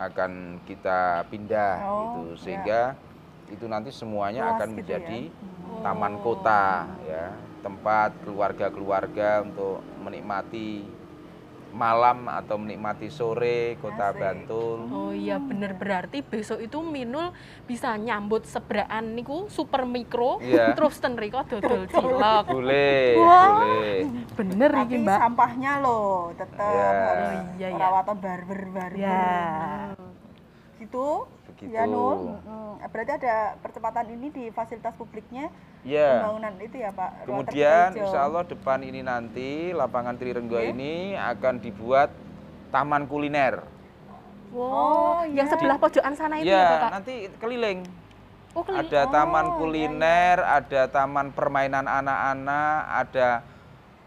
akan 0.00 0.64
kita 0.64 1.28
pindah 1.28 1.76
Oh, 1.84 2.00
gitu 2.00 2.48
sehingga 2.48 2.96
itu 3.52 3.64
nanti 3.64 3.90
semuanya 3.90 4.42
Luas 4.42 4.52
akan 4.56 4.68
gitu 4.68 4.76
menjadi 4.78 5.20
ya. 5.22 5.80
Taman 5.82 6.14
kota 6.18 6.64
ya 7.04 7.26
tempat 7.60 8.10
keluarga-keluarga 8.22 9.44
untuk 9.44 9.78
menikmati 9.98 10.82
malam 11.72 12.28
atau 12.28 12.56
menikmati 12.56 13.08
sore 13.08 13.80
kota 13.80 14.10
Asik. 14.10 14.20
Bantul. 14.20 14.78
Oh 14.90 15.08
iya 15.10 15.40
bener 15.40 15.72
berarti 15.72 16.20
besok 16.20 16.60
itu 16.60 16.82
Minul 16.82 17.32
bisa 17.64 17.96
nyambut 17.96 18.44
seberaan 18.44 19.14
niku 19.14 19.48
super 19.48 19.86
mikro 19.86 20.36
Iya. 20.38 20.76
terus 20.76 20.98
ten 20.98 21.16
riko 21.16 21.40
dodol 21.42 21.88
cilok. 21.90 22.44
Boleh, 22.46 23.16
Wah. 23.16 23.48
boleh. 23.58 23.96
Bener 24.34 24.70
Tapi 24.70 24.84
iki 24.86 24.96
Mbak. 25.00 25.16
sampahnya 25.18 25.72
loh 25.78 26.34
tetap 26.34 26.60
Ya. 26.68 26.90
harus 27.06 27.24
Oh, 27.24 27.32
iya, 27.32 27.48
iya. 27.56 27.68
perawatan 27.72 28.16
barber 28.18 28.60
barber. 28.68 28.90
Ya. 28.92 29.24
Gitu. 30.76 31.06
Begitu. 31.62 31.78
Ya 31.78 31.86
Nur. 31.86 32.42
Berarti 32.82 33.12
ada 33.22 33.36
percepatan 33.62 34.10
ini 34.10 34.28
di 34.28 34.44
fasilitas 34.50 34.92
publiknya 34.98 35.46
Ya. 35.82 36.18
pembangunan 36.22 36.54
itu 36.58 36.76
ya 36.78 36.90
Pak. 36.90 37.10
ruang 37.26 37.46
Kemudian 37.46 37.88
insya 37.96 38.20
Allah 38.22 38.42
depan 38.42 38.78
ini 38.82 39.00
nanti 39.00 39.70
lapangan 39.70 40.14
Trirenggo 40.14 40.58
Oke. 40.58 40.70
ini 40.70 41.14
akan 41.14 41.54
dibuat 41.58 42.10
taman 42.70 43.06
kuliner. 43.06 43.62
Wow, 44.52 44.68
Oh, 44.68 45.20
yang 45.24 45.48
iya. 45.48 45.52
sebelah 45.56 45.80
pojokan 45.80 46.12
sana 46.12 46.36
itu 46.36 46.52
ya, 46.52 46.60
Ya, 46.60 46.68
Bapak. 46.76 46.90
nanti 47.00 47.14
keliling. 47.40 47.78
Oh, 48.52 48.60
keliling. 48.60 48.84
Ada 48.84 49.00
taman 49.08 49.42
Oh, 49.42 49.48
iya, 49.48 49.56
kuliner, 49.56 50.36
ada 50.44 50.82
taman 50.86 51.26
permainan 51.32 51.86
anak-anak, 51.88 52.76
ada 53.00 53.28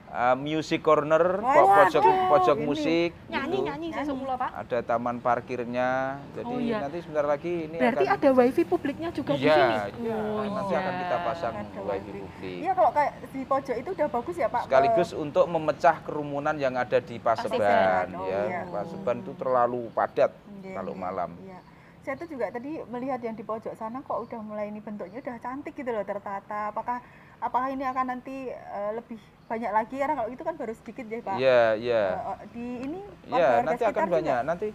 uh, 0.08 0.36
music 0.36 0.80
corner, 0.80 1.40
po- 1.40 1.70
pojok 1.72 2.02
waduh, 2.02 2.18
pojok 2.30 2.58
ini. 2.58 2.66
musik. 2.66 3.10
nyanyi 3.28 3.56
gitu. 3.56 3.66
nyanyi 3.66 3.88
saya 3.90 4.06
semula, 4.06 4.34
Pak. 4.36 4.50
Ada 4.56 4.78
taman 4.82 5.18
parkirnya. 5.20 5.90
Jadi 6.32 6.46
Oh, 6.48 6.60
iya. 6.60 6.78
nanti 6.80 6.98
sebentar 7.00 7.26
lagi 7.26 7.54
ini 7.66 7.78
Berarti 7.78 8.06
akan 8.06 8.16
ada 8.16 8.30
wifi 8.34 8.64
publiknya 8.64 9.10
juga 9.10 9.34
di 9.34 9.44
Iya, 9.44 9.56
sini. 9.56 9.76
iya. 10.04 10.18
Oh, 10.18 10.44
nanti 10.44 10.74
iya. 10.74 10.80
akan 10.80 10.94
kita 10.98 11.18
pasang 11.24 11.54
Ada 11.56 11.80
wifi 11.82 12.12
publik. 12.16 12.58
Iya 12.60 12.72
kalau 12.74 12.92
kayak 12.92 13.12
di 13.26 13.42
pojok 13.44 13.76
itu 13.76 13.90
udah 13.92 14.08
bagus 14.10 14.36
ya 14.36 14.48
Pak. 14.48 14.62
sekaligus 14.66 15.10
Eh, 15.10 15.18
untuk 15.18 15.46
memecah 15.46 15.96
kerumunan 16.02 16.56
yang 16.56 16.76
ada 16.76 16.98
di 16.98 17.16
Paseban 17.18 17.56
Paseban, 17.56 18.08
oh 18.14 18.26
ya 18.26 18.42
iya. 18.44 18.62
Paseban 18.66 19.18
itu 19.20 19.32
terlalu 19.36 19.82
padat 19.92 20.32
iya, 20.62 20.74
kalau 20.74 20.94
iya, 20.94 21.02
malam 21.02 21.32
Iya. 21.38 21.60
Saya 22.00 22.16
tuh 22.16 22.30
juga 22.30 22.46
tadi 22.48 22.78
melihat 22.86 23.18
yang 23.18 23.34
di 23.34 23.42
pojok 23.42 23.74
sana 23.74 23.98
kok 24.00 24.14
udah 24.22 24.38
mulai 24.38 24.70
ini 24.70 24.78
bentuknya 24.78 25.18
udah 25.18 25.42
cantik 25.42 25.74
gitu 25.74 25.90
loh 25.90 26.06
tertata. 26.06 26.70
Apakah 26.70 27.02
apakah 27.42 27.68
ini 27.72 27.84
akan 27.84 28.06
nanti 28.18 28.50
uh, 28.52 28.92
lebih 28.96 29.20
banyak 29.46 29.72
lagi 29.72 29.96
karena 30.02 30.16
kalau 30.18 30.30
itu 30.34 30.42
kan 30.42 30.56
baru 30.58 30.74
sedikit 30.74 31.06
ya 31.06 31.20
Pak. 31.22 31.36
Iya, 31.38 31.64
iya. 31.78 32.04
Uh, 32.18 32.40
di 32.50 32.66
ini 32.82 33.00
Iya, 33.30 33.50
nanti 33.62 33.84
akan 33.86 34.06
banyak. 34.10 34.38
Juga? 34.42 34.48
Nanti 34.50 34.68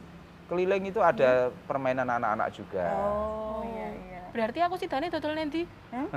keliling 0.47 0.85
itu 0.87 1.01
ada 1.03 1.51
hmm. 1.51 1.55
permainan 1.67 2.07
anak-anak 2.07 2.49
juga. 2.55 2.87
Oh, 2.95 3.63
iya 3.67 3.89
iya. 3.95 4.21
Berarti 4.31 4.59
aku 4.63 4.75
sih 4.79 4.87
tadi 4.87 5.11
total 5.11 5.35
nanti. 5.35 5.67
Hmm? 5.91 6.09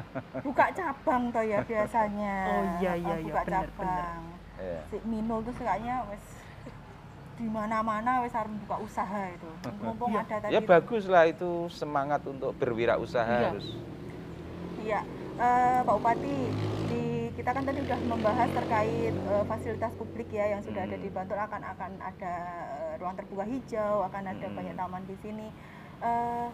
Buka 0.46 0.70
cabang 0.74 1.34
toh 1.34 1.46
ya 1.46 1.66
biasanya. 1.66 2.36
Oh 2.54 2.64
iya 2.78 2.94
iya 2.94 3.16
iya. 3.22 3.34
Buka 3.34 3.42
bener, 3.46 3.54
cabang. 3.70 4.22
Bener. 4.58 4.82
Si 4.90 4.98
Minul 5.06 5.40
tuh 5.42 5.54
kayaknya 5.58 6.06
wes 6.10 6.26
di 7.34 7.50
mana-mana 7.50 8.22
wes 8.22 8.34
harus 8.38 8.54
buka 8.70 8.78
usaha 8.86 9.22
itu. 9.34 9.50
Mumpung 9.82 10.14
ya. 10.14 10.22
ada 10.22 10.36
tadi. 10.46 10.54
Ya 10.54 10.62
bagus 10.62 11.10
lah 11.10 11.26
itu 11.26 11.66
semangat 11.74 12.22
untuk 12.30 12.54
berwirausaha 12.62 13.26
iya. 13.26 13.50
harus. 13.50 13.68
Iya. 14.86 15.02
Uh, 15.34 15.82
Pak 15.82 15.94
Bupati 15.98 16.38
di 16.94 17.04
kita 17.34 17.50
kan 17.50 17.66
tadi 17.66 17.82
sudah 17.82 18.00
membahas 18.06 18.50
terkait 18.54 19.14
uh, 19.26 19.42
fasilitas 19.50 19.92
publik 19.98 20.30
ya 20.30 20.54
yang 20.54 20.62
sudah 20.62 20.86
ada 20.86 20.94
di 20.94 21.10
hmm. 21.10 21.18
Bantul 21.18 21.42
akan 21.42 21.62
akan 21.74 21.92
ada 21.98 22.34
uh, 22.78 22.94
ruang 23.02 23.18
terbuka 23.18 23.44
hijau, 23.50 24.06
akan 24.06 24.24
ada 24.30 24.46
hmm. 24.46 24.56
banyak 24.56 24.76
taman 24.78 25.04
di 25.10 25.16
sini. 25.26 25.48
Uh, 25.98 26.54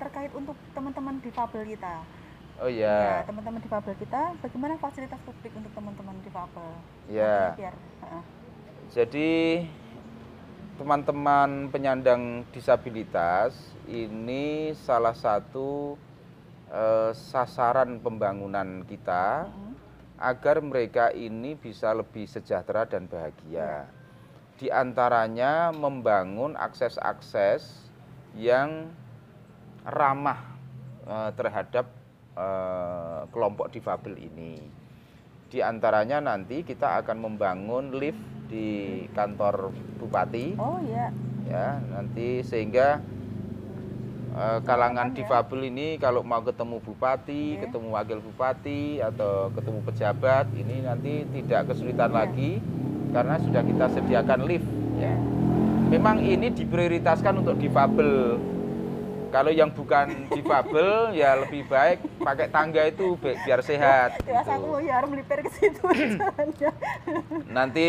terkait 0.00 0.32
untuk 0.32 0.56
teman-teman 0.72 1.20
difabel 1.20 1.62
kita. 1.68 2.02
Oh 2.62 2.70
iya. 2.70 3.20
Ya, 3.20 3.26
teman-teman 3.26 3.60
difabel 3.60 3.94
kita, 3.98 4.34
bagaimana 4.40 4.78
fasilitas 4.78 5.20
publik 5.26 5.52
untuk 5.54 5.70
teman-teman 5.74 6.16
difabel? 6.22 6.70
Ya. 7.10 7.52
Biar, 7.58 7.74
uh. 8.06 8.22
Jadi 8.94 9.66
teman-teman 10.74 11.70
penyandang 11.70 12.42
disabilitas 12.50 13.54
ini 13.86 14.74
salah 14.74 15.14
satu 15.14 15.94
uh, 16.74 17.14
sasaran 17.14 18.02
pembangunan 18.02 18.82
kita. 18.82 19.46
Uh 19.46 19.74
agar 20.18 20.62
mereka 20.62 21.10
ini 21.10 21.58
bisa 21.58 21.90
lebih 21.90 22.24
sejahtera 22.24 22.86
dan 22.86 23.10
bahagia. 23.10 23.84
Di 24.54 24.70
antaranya 24.70 25.74
membangun 25.74 26.54
akses-akses 26.54 27.90
yang 28.38 28.94
ramah 29.82 30.38
eh, 31.04 31.30
terhadap 31.34 31.90
eh, 32.38 33.22
kelompok 33.34 33.74
difabel 33.74 34.14
ini. 34.16 34.62
Di 35.50 35.62
antaranya 35.62 36.22
nanti 36.22 36.62
kita 36.62 37.02
akan 37.02 37.30
membangun 37.30 37.94
lift 37.94 38.18
di 38.50 39.02
kantor 39.14 39.74
bupati. 39.98 40.54
Oh 40.58 40.78
iya. 40.82 41.10
Ya, 41.44 41.76
nanti 41.92 42.40
sehingga 42.40 43.04
uh, 44.34 44.58
kalangan 44.66 45.14
ya. 45.14 45.22
difabel 45.22 45.70
ini 45.70 45.96
kalau 45.96 46.26
mau 46.26 46.42
ketemu 46.42 46.82
bupati, 46.82 47.56
okay. 47.56 47.60
ketemu 47.66 47.88
wakil 47.94 48.18
bupati 48.20 48.98
atau 49.00 49.48
ketemu 49.54 49.80
pejabat 49.86 50.46
ini 50.58 50.76
nanti 50.84 51.12
tidak 51.40 51.72
kesulitan 51.72 52.10
yeah. 52.10 52.18
lagi 52.18 52.52
karena 53.14 53.34
sudah 53.38 53.62
kita 53.62 53.86
sediakan 53.94 54.40
lift 54.44 54.68
ya. 54.98 55.14
Memang 55.94 56.18
ini 56.18 56.50
diprioritaskan 56.50 57.44
untuk 57.44 57.54
difabel. 57.62 58.42
Kalau 59.30 59.50
yang 59.50 59.70
bukan 59.70 60.30
difabel 60.30 61.10
ya 61.20 61.38
lebih 61.38 61.66
baik 61.66 62.02
pakai 62.22 62.46
tangga 62.50 62.82
itu 62.86 63.18
biar 63.18 63.62
sehat. 63.62 64.18
Ya, 64.26 64.42
gitu. 64.42 64.50
aku 64.50 64.70
ya 64.82 65.02
melipir 65.06 65.42
ke 65.46 65.50
situ. 65.54 65.82
Nanti 67.56 67.88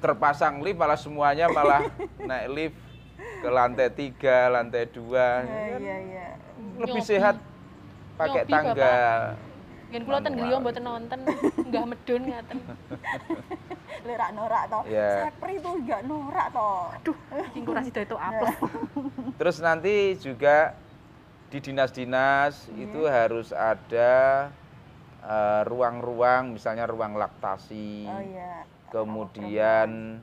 terpasang 0.00 0.64
lift 0.64 0.80
malah 0.80 0.96
semuanya 0.96 1.52
malah 1.52 1.92
naik 2.28 2.48
lift 2.56 2.89
ke 3.40 3.48
lantai 3.48 3.88
tiga, 3.90 4.52
lantai 4.52 4.84
dua. 4.92 5.42
Iya, 5.48 5.76
iya, 5.80 5.96
iya. 6.04 6.26
Lebih 6.76 7.02
sehat 7.02 7.40
pakai 8.20 8.44
tangga. 8.44 9.00
Yen 9.90 10.06
kula 10.06 10.22
ten 10.22 10.38
griya 10.38 10.62
mboten 10.62 10.84
nonton, 10.86 11.18
enggak 11.66 11.84
medun 11.90 12.22
ngaten. 12.30 12.58
Lerak 14.06 14.30
norak 14.38 14.64
toh. 14.70 14.82
Yeah. 14.86 15.26
Sapri 15.26 15.58
itu 15.58 15.70
enggak 15.82 16.00
norak 16.06 16.46
toh. 16.54 16.94
Aduh, 16.94 17.16
tingku 17.56 17.70
rasi 17.74 17.90
itu 17.90 18.16
apa? 18.16 18.54
Terus 19.34 19.56
nanti 19.58 20.14
juga 20.22 20.78
di 21.50 21.58
dinas-dinas 21.58 22.70
yeah. 22.70 22.86
itu 22.86 23.00
harus 23.10 23.50
ada 23.50 24.12
eh, 25.26 25.62
ruang-ruang 25.66 26.44
uh, 26.46 26.52
misalnya 26.54 26.86
ruang 26.86 27.18
laktasi. 27.18 28.06
Oh 28.06 28.22
iya. 28.22 28.62
Kemudian 28.94 30.22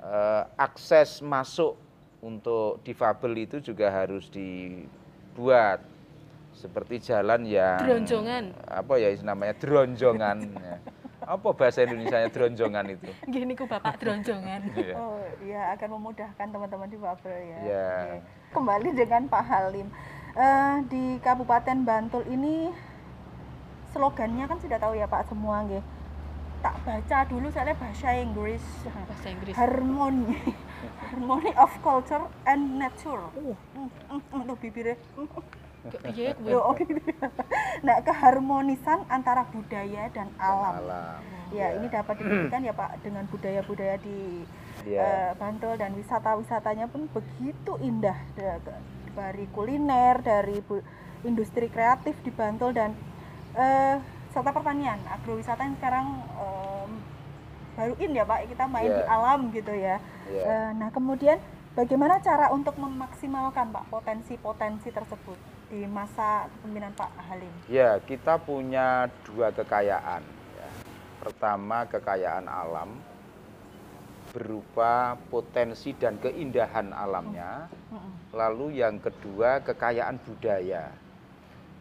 uh, 0.00 0.42
akses 0.56 1.20
masuk 1.20 1.83
untuk 2.24 2.80
difabel 2.80 3.44
itu 3.44 3.60
juga 3.60 3.92
harus 3.92 4.32
dibuat. 4.32 5.84
Seperti 6.54 7.02
jalan 7.02 7.44
yang 7.44 7.82
dronjongan. 7.82 8.44
Apa 8.64 8.96
ya 8.96 9.12
namanya? 9.20 9.54
Dronjongan. 9.58 10.38
Ya. 10.54 10.76
apa 11.34 11.48
bahasa 11.56 11.82
Indonesia 11.84 12.20
nya 12.20 12.30
dronjongan 12.30 12.84
itu? 12.94 13.10
Gini 13.28 13.52
ku 13.52 13.68
bapak 13.68 14.00
dronjongan. 14.00 14.60
Iya. 14.80 14.94
oh 14.96 15.18
ya 15.44 15.62
akan 15.76 15.88
memudahkan 15.98 16.46
teman-teman 16.48 16.88
difabel 16.88 17.36
ya. 17.36 17.58
Ya. 17.68 17.90
kembali 18.54 18.88
dengan 18.96 19.26
Pak 19.28 19.44
Halim. 19.44 19.88
Uh, 20.34 20.82
di 20.90 21.18
Kabupaten 21.22 21.78
Bantul 21.86 22.22
ini 22.30 22.70
slogannya 23.94 24.46
kan 24.50 24.58
sudah 24.62 24.78
tahu 24.78 24.94
ya 24.94 25.10
Pak 25.10 25.26
semua 25.26 25.66
nggih. 25.66 25.82
Tak 26.62 26.80
baca 26.86 27.18
dulu 27.28 27.50
soalnya 27.50 27.76
bahasa 27.76 28.08
Inggris. 28.14 28.62
Bahasa 28.88 29.26
Inggris. 29.28 29.52
Harmoni 29.58 30.38
harmony 30.88 31.52
of 31.56 31.70
culture 31.82 32.24
and 32.48 32.78
nature 32.80 33.22
uh 33.36 33.56
untuk 34.32 34.56
bibirnya 34.60 34.96
Iya, 35.84 36.32
oh, 36.56 36.72
gitu. 36.72 36.96
nah 37.84 38.00
keharmonisan 38.00 39.04
antara 39.12 39.44
budaya 39.52 40.08
dan 40.16 40.32
alam. 40.40 40.80
alam. 40.80 41.20
Ya, 41.52 41.76
ya, 41.76 41.76
ini 41.76 41.92
dapat 41.92 42.24
dibuktikan 42.24 42.64
ya 42.64 42.72
Pak 42.72 43.04
dengan 43.04 43.28
budaya-budaya 43.28 44.00
di 44.00 44.48
ya. 44.88 45.04
uh, 45.04 45.30
Bantul 45.36 45.76
dan 45.76 45.92
wisata-wisatanya 45.92 46.88
pun 46.88 47.04
begitu 47.12 47.76
indah 47.84 48.16
dari 49.12 49.44
kuliner, 49.52 50.24
dari 50.24 50.56
industri 51.20 51.68
kreatif 51.68 52.16
di 52.24 52.32
Bantul 52.32 52.72
dan 52.72 52.96
uh, 53.52 54.00
wisata 54.32 54.50
pertanian, 54.56 54.98
agrowisata 55.04 55.62
yang 55.68 55.76
sekarang 55.78 56.06
um, 56.40 56.83
baru 57.74 57.94
in 57.98 58.16
ya 58.16 58.24
Pak, 58.24 58.50
kita 58.50 58.64
main 58.70 58.90
yeah. 58.90 58.98
di 58.98 59.02
iya. 59.02 59.14
alam 59.14 59.40
gitu 59.50 59.72
ya. 59.74 59.86
Yeah. 59.86 59.98
Iya. 60.30 60.42
Uh, 60.46 60.70
nah 60.80 60.88
kemudian 60.94 61.38
bagaimana 61.74 62.14
cara 62.22 62.46
untuk 62.54 62.74
memaksimalkan 62.78 63.74
Pak 63.74 63.84
potensi-potensi 63.90 64.88
tersebut 64.94 65.38
di 65.68 65.84
masa 65.90 66.46
kepemimpinan 66.48 66.92
Pak 66.94 67.10
Halim? 67.28 67.52
Ya, 67.66 67.98
kita 68.02 68.38
punya 68.38 69.10
dua 69.26 69.50
kekayaan. 69.50 70.22
Ya. 70.56 70.68
Pertama 71.20 71.84
kekayaan 71.90 72.46
alam 72.46 72.96
berupa 74.34 75.14
potensi 75.30 75.94
dan 75.94 76.18
keindahan 76.18 76.90
alamnya. 76.90 77.70
Lalu 78.34 78.82
yang 78.82 78.98
kedua 78.98 79.62
kekayaan 79.62 80.18
budaya. 80.26 80.90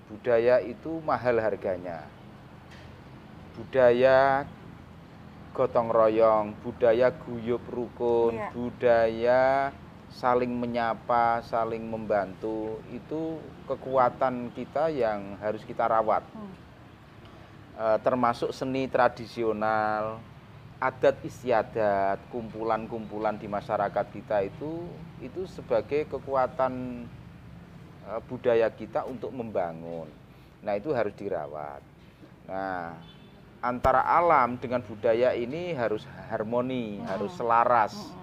Budaya 0.06 0.62
itu 0.62 1.01
mahal 1.01 1.41
harganya 1.41 2.06
budaya 3.53 4.45
gotong 5.53 5.93
royong, 5.93 6.57
budaya 6.65 7.13
guyup 7.13 7.61
rukun, 7.69 8.33
iya. 8.35 8.49
budaya 8.51 9.43
saling 10.13 10.49
menyapa, 10.49 11.41
saling 11.45 11.85
membantu, 11.85 12.81
itu 12.93 13.41
kekuatan 13.69 14.53
kita 14.53 14.89
yang 14.93 15.37
harus 15.41 15.61
kita 15.65 15.89
rawat. 15.89 16.21
Hmm. 16.33 16.53
E, 17.73 17.85
termasuk 18.01 18.53
seni 18.53 18.85
tradisional, 18.85 20.21
adat 20.77 21.17
istiadat, 21.25 22.21
kumpulan-kumpulan 22.29 23.37
di 23.37 23.49
masyarakat 23.49 24.05
kita 24.13 24.45
itu 24.45 24.85
itu 25.21 25.49
sebagai 25.49 26.05
kekuatan 26.09 27.05
e, 28.05 28.11
budaya 28.29 28.69
kita 28.69 29.05
untuk 29.09 29.33
membangun. 29.33 30.09
Nah, 30.61 30.73
itu 30.77 30.93
harus 30.93 31.13
dirawat. 31.17 31.81
Nah, 32.47 32.95
antara 33.63 34.04
alam 34.04 34.60
dengan 34.60 34.84
budaya 34.84 35.32
ini 35.32 35.71
harus 35.71 36.04
harmoni, 36.28 36.99
hmm. 36.99 37.08
harus 37.08 37.32
selaras. 37.39 37.95
Hmm. 37.95 38.19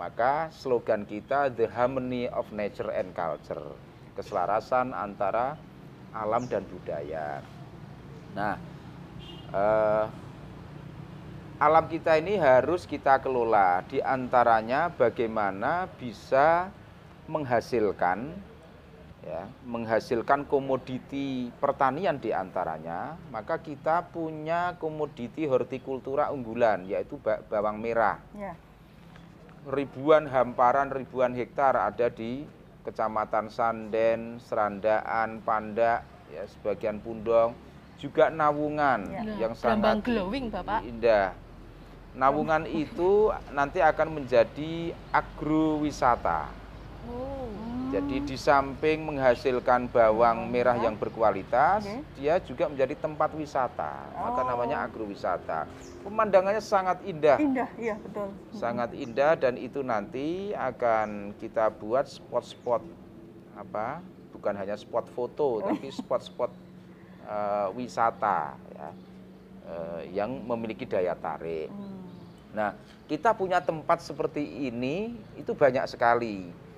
Maka 0.00 0.48
slogan 0.48 1.04
kita 1.04 1.52
the 1.52 1.68
harmony 1.68 2.24
of 2.32 2.48
nature 2.56 2.88
and 2.88 3.12
culture, 3.12 3.76
keselarasan 4.16 4.96
antara 4.96 5.60
alam 6.16 6.48
dan 6.48 6.64
budaya. 6.64 7.44
Nah, 8.32 8.56
eh, 9.52 10.04
alam 11.60 11.84
kita 11.84 12.16
ini 12.16 12.40
harus 12.40 12.88
kita 12.88 13.20
kelola. 13.20 13.84
Di 13.84 14.00
antaranya 14.00 14.88
bagaimana 14.88 15.84
bisa 16.00 16.72
menghasilkan 17.28 18.32
ya, 19.24 19.44
menghasilkan 19.68 20.48
komoditi 20.48 21.52
pertanian 21.60 22.16
di 22.16 22.32
antaranya, 22.32 23.16
maka 23.28 23.60
kita 23.60 24.08
punya 24.08 24.76
komoditi 24.80 25.44
hortikultura 25.44 26.32
unggulan, 26.32 26.88
yaitu 26.88 27.20
bawang 27.20 27.80
merah. 27.80 28.20
Ya. 28.32 28.56
Ribuan 29.68 30.24
hamparan, 30.24 30.88
ribuan 30.88 31.36
hektar 31.36 31.76
ada 31.76 32.08
di 32.08 32.48
Kecamatan 32.80 33.52
Sanden, 33.52 34.40
Serandaan, 34.40 35.44
Pandak, 35.44 36.00
ya, 36.32 36.48
sebagian 36.48 36.96
Pundong, 37.04 37.52
juga 38.00 38.32
nawungan 38.32 39.04
Ya. 39.12 39.22
Yang 39.48 39.60
sangat 39.60 40.00
glowing, 40.00 40.48
Bapak. 40.48 40.80
indah. 40.88 41.36
Nawungan 42.16 42.66
itu 42.66 43.30
nanti 43.52 43.78
akan 43.84 44.18
menjadi 44.18 44.96
agrowisata. 45.12 46.48
Oh. 47.06 47.39
Jadi 47.90 48.22
di 48.22 48.38
samping 48.38 49.02
menghasilkan 49.02 49.90
bawang 49.90 50.46
merah 50.46 50.78
ya. 50.78 50.86
yang 50.86 50.94
berkualitas, 50.94 51.82
Oke. 51.82 52.06
dia 52.22 52.38
juga 52.38 52.70
menjadi 52.70 52.94
tempat 52.94 53.34
wisata. 53.34 54.06
Maka 54.14 54.40
Oh. 54.40 54.46
namanya 54.46 54.86
agrowisata. 54.86 55.66
Pemandangannya 56.06 56.62
sangat 56.62 57.02
indah, 57.02 57.42
Indah, 57.42 57.66
iya 57.74 57.98
betul. 57.98 58.30
sangat 58.54 58.94
indah 58.94 59.34
dan 59.34 59.58
itu 59.58 59.82
nanti 59.82 60.54
akan 60.54 61.34
kita 61.42 61.66
buat 61.74 62.06
spot-spot 62.06 62.80
apa? 63.58 63.98
Bukan 64.30 64.54
hanya 64.54 64.78
spot 64.78 65.10
foto, 65.10 65.58
tapi 65.66 65.90
spot-spot 65.90 66.54
eh, 67.26 67.68
wisata 67.74 68.54
ya, 68.70 68.88
eh, 69.66 70.00
yang 70.14 70.30
memiliki 70.46 70.86
daya 70.86 71.18
tarik. 71.18 71.66
Hmm. 71.68 72.06
Nah, 72.50 72.70
kita 73.10 73.34
punya 73.34 73.58
tempat 73.58 73.98
seperti 73.98 74.70
ini 74.70 75.10
itu 75.34 75.50
banyak 75.52 75.90
sekali. 75.90 76.69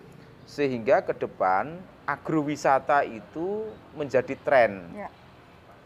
Sehingga 0.46 1.06
ke 1.06 1.14
depan 1.16 1.78
agrowisata 2.04 3.06
itu 3.06 3.70
menjadi 3.94 4.34
tren, 4.42 4.90
Ya. 4.92 5.08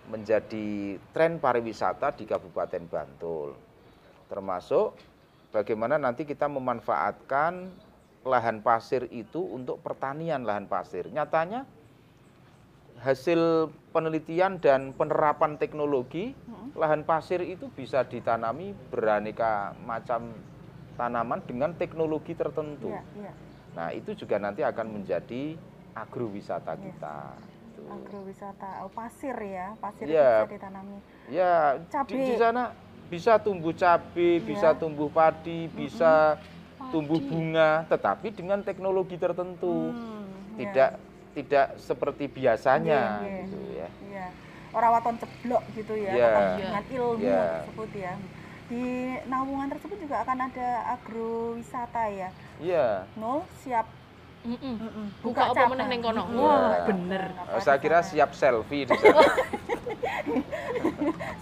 menjadi 0.08 0.96
tren 1.12 1.38
pariwisata 1.38 2.14
di 2.16 2.24
Kabupaten 2.24 2.82
Bantul. 2.88 3.52
Termasuk 4.26 4.96
bagaimana 5.52 6.00
nanti 6.00 6.24
kita 6.24 6.48
memanfaatkan 6.48 7.68
lahan 8.26 8.58
pasir 8.64 9.06
itu 9.14 9.38
untuk 9.38 9.78
pertanian 9.86 10.42
lahan 10.42 10.66
pasir. 10.66 11.06
Nyatanya 11.06 11.62
hasil 13.02 13.70
penelitian 13.92 14.58
dan 14.58 14.96
penerapan 14.96 15.60
teknologi 15.60 16.32
lahan 16.76 17.04
pasir 17.08 17.40
itu 17.44 17.70
bisa 17.72 18.04
ditanami 18.04 18.76
beraneka 18.92 19.72
macam 19.84 20.36
tanaman 20.96 21.40
dengan 21.44 21.72
teknologi 21.76 22.32
tertentu. 22.36 22.92
Iya, 22.92 23.02
iya. 23.16 23.32
Nah, 23.76 23.92
itu 23.92 24.16
juga 24.16 24.40
nanti 24.40 24.64
akan 24.64 24.86
menjadi 24.88 25.52
agrowisata 25.92 26.72
Yes. 26.80 26.96
kita. 26.96 27.18
Gitu. 27.44 27.84
Agrowisata, 27.92 28.88
oh, 28.88 28.90
pasir 28.90 29.36
ya, 29.36 29.76
pasir 29.76 30.08
Iya. 30.08 30.48
bisa 30.48 30.52
ditanami. 30.56 30.98
Ya, 31.28 31.76
di, 31.76 31.84
Cabai. 31.92 32.24
di 32.24 32.34
sana 32.40 32.72
bisa 33.12 33.36
tumbuh 33.36 33.76
cabai, 33.76 34.40
bisa 34.40 34.72
Iya. 34.72 34.80
tumbuh 34.80 35.12
padi, 35.12 35.68
bisa 35.68 36.40
tumbuh 36.88 37.20
Padi. 37.20 37.28
bunga, 37.28 37.84
tetapi 37.92 38.32
dengan 38.32 38.64
teknologi 38.64 39.20
tertentu. 39.20 39.92
Hmm, 39.92 40.56
Tidak 40.56 40.90
tidak 41.36 41.76
seperti 41.76 42.32
biasanya 42.32 43.20
Iya, 43.20 43.28
iya. 43.28 43.36
gitu 43.44 43.58
ya. 43.76 43.88
Iya. 44.08 44.26
Orang 44.72 44.90
waton 44.96 45.16
ceblok 45.20 45.62
gitu 45.76 45.92
ya, 45.92 46.12
Iya. 46.16 46.28
tetap 46.32 46.44
dengan 46.56 46.82
ilmu 46.88 47.20
Iya. 47.20 47.40
tersebut 47.60 47.90
ya. 47.92 48.12
Di 48.66 49.14
Nawungan 49.30 49.70
tersebut 49.70 49.98
juga 50.02 50.26
akan 50.26 50.50
ada 50.50 50.98
agrowisata 50.98 52.10
ya. 52.10 52.28
Iya. 52.58 53.06
Nol 53.14 53.46
siap 53.62 53.86
Buka 55.22 55.42
apa 55.50 55.62
meneh 55.70 55.86
ning 55.90 56.00
kono? 56.02 56.22
Wah, 56.22 56.30
Buka 56.32 56.86
bener. 56.92 57.22
Oh, 57.34 57.58
apa 57.58 57.60
saya 57.62 57.78
kira 57.82 57.98
siap 58.02 58.30
selfie 58.32 58.86
di 58.86 58.94
sana. 58.94 59.22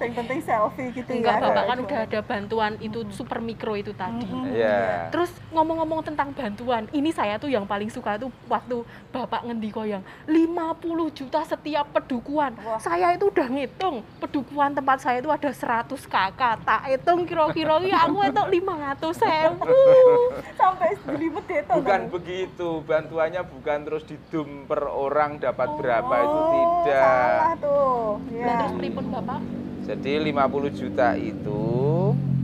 Yang 0.05 0.15
penting 0.21 0.41
selfie 0.45 0.89
gitu 0.93 1.11
Enggak, 1.17 1.41
ya. 1.41 1.43
Bapak 1.49 1.65
kan 1.65 1.79
udah 1.81 1.99
ada 2.05 2.21
bantuan 2.21 2.73
itu 2.83 3.01
super 3.09 3.39
mikro 3.41 3.73
itu 3.73 3.97
tadi. 3.97 4.29
Mm-mm. 4.29 4.53
Iya. 4.53 5.09
Terus 5.09 5.33
ngomong-ngomong 5.49 6.05
tentang 6.05 6.29
bantuan, 6.37 6.85
ini 6.93 7.09
saya 7.09 7.41
tuh 7.41 7.49
yang 7.49 7.65
paling 7.65 7.89
suka 7.89 8.21
tuh 8.21 8.29
waktu 8.45 8.85
Bapak 9.15 9.49
ngendiko 9.49 9.87
yang 9.87 10.05
50 10.29 10.85
juta 11.17 11.41
setiap 11.49 11.89
pedukuhan. 11.95 12.53
Wah. 12.61 12.77
Saya 12.77 13.17
itu 13.17 13.33
udah 13.33 13.49
ngitung, 13.49 14.05
pedukuhan 14.21 14.77
tempat 14.77 15.01
saya 15.01 15.25
itu 15.25 15.31
ada 15.33 15.49
100 15.49 15.89
kakak. 16.05 16.57
Tak 16.67 16.83
hitung 16.91 17.25
kira-kira 17.25 17.81
ya 17.87 18.05
aku 18.05 18.29
itu 18.29 18.43
500 18.61 19.01
ribu. 19.25 19.73
Sampai 20.61 20.91
dilipet 21.01 21.65
itu. 21.65 21.75
Bukan 21.81 22.03
begitu, 22.13 22.69
bantuannya 22.95 23.43
bukan 23.43 23.79
terus 23.83 24.07
didum 24.07 24.71
per 24.71 24.87
orang 24.87 25.43
dapat 25.43 25.67
Oh, 25.67 25.77
berapa 25.83 26.15
itu 26.15 26.41
tidak. 26.55 27.03
Salah 27.03 27.55
tuh. 27.59 27.99
Ya. 28.31 28.47
Nah, 28.47 28.55
terus 28.63 28.75
pripun 28.79 29.05
Bapak? 29.11 29.41
Jadi 29.83 30.13
50 30.31 30.71
juta 30.71 31.09
itu 31.19 31.65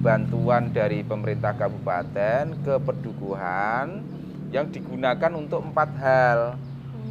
bantuan 0.02 0.74
dari 0.74 1.06
pemerintah 1.06 1.54
kabupaten 1.54 2.50
ke 2.66 2.74
pedukuhan 2.82 4.02
yang 4.50 4.66
digunakan 4.66 5.30
untuk 5.38 5.62
empat 5.62 5.90
hal. 6.02 6.38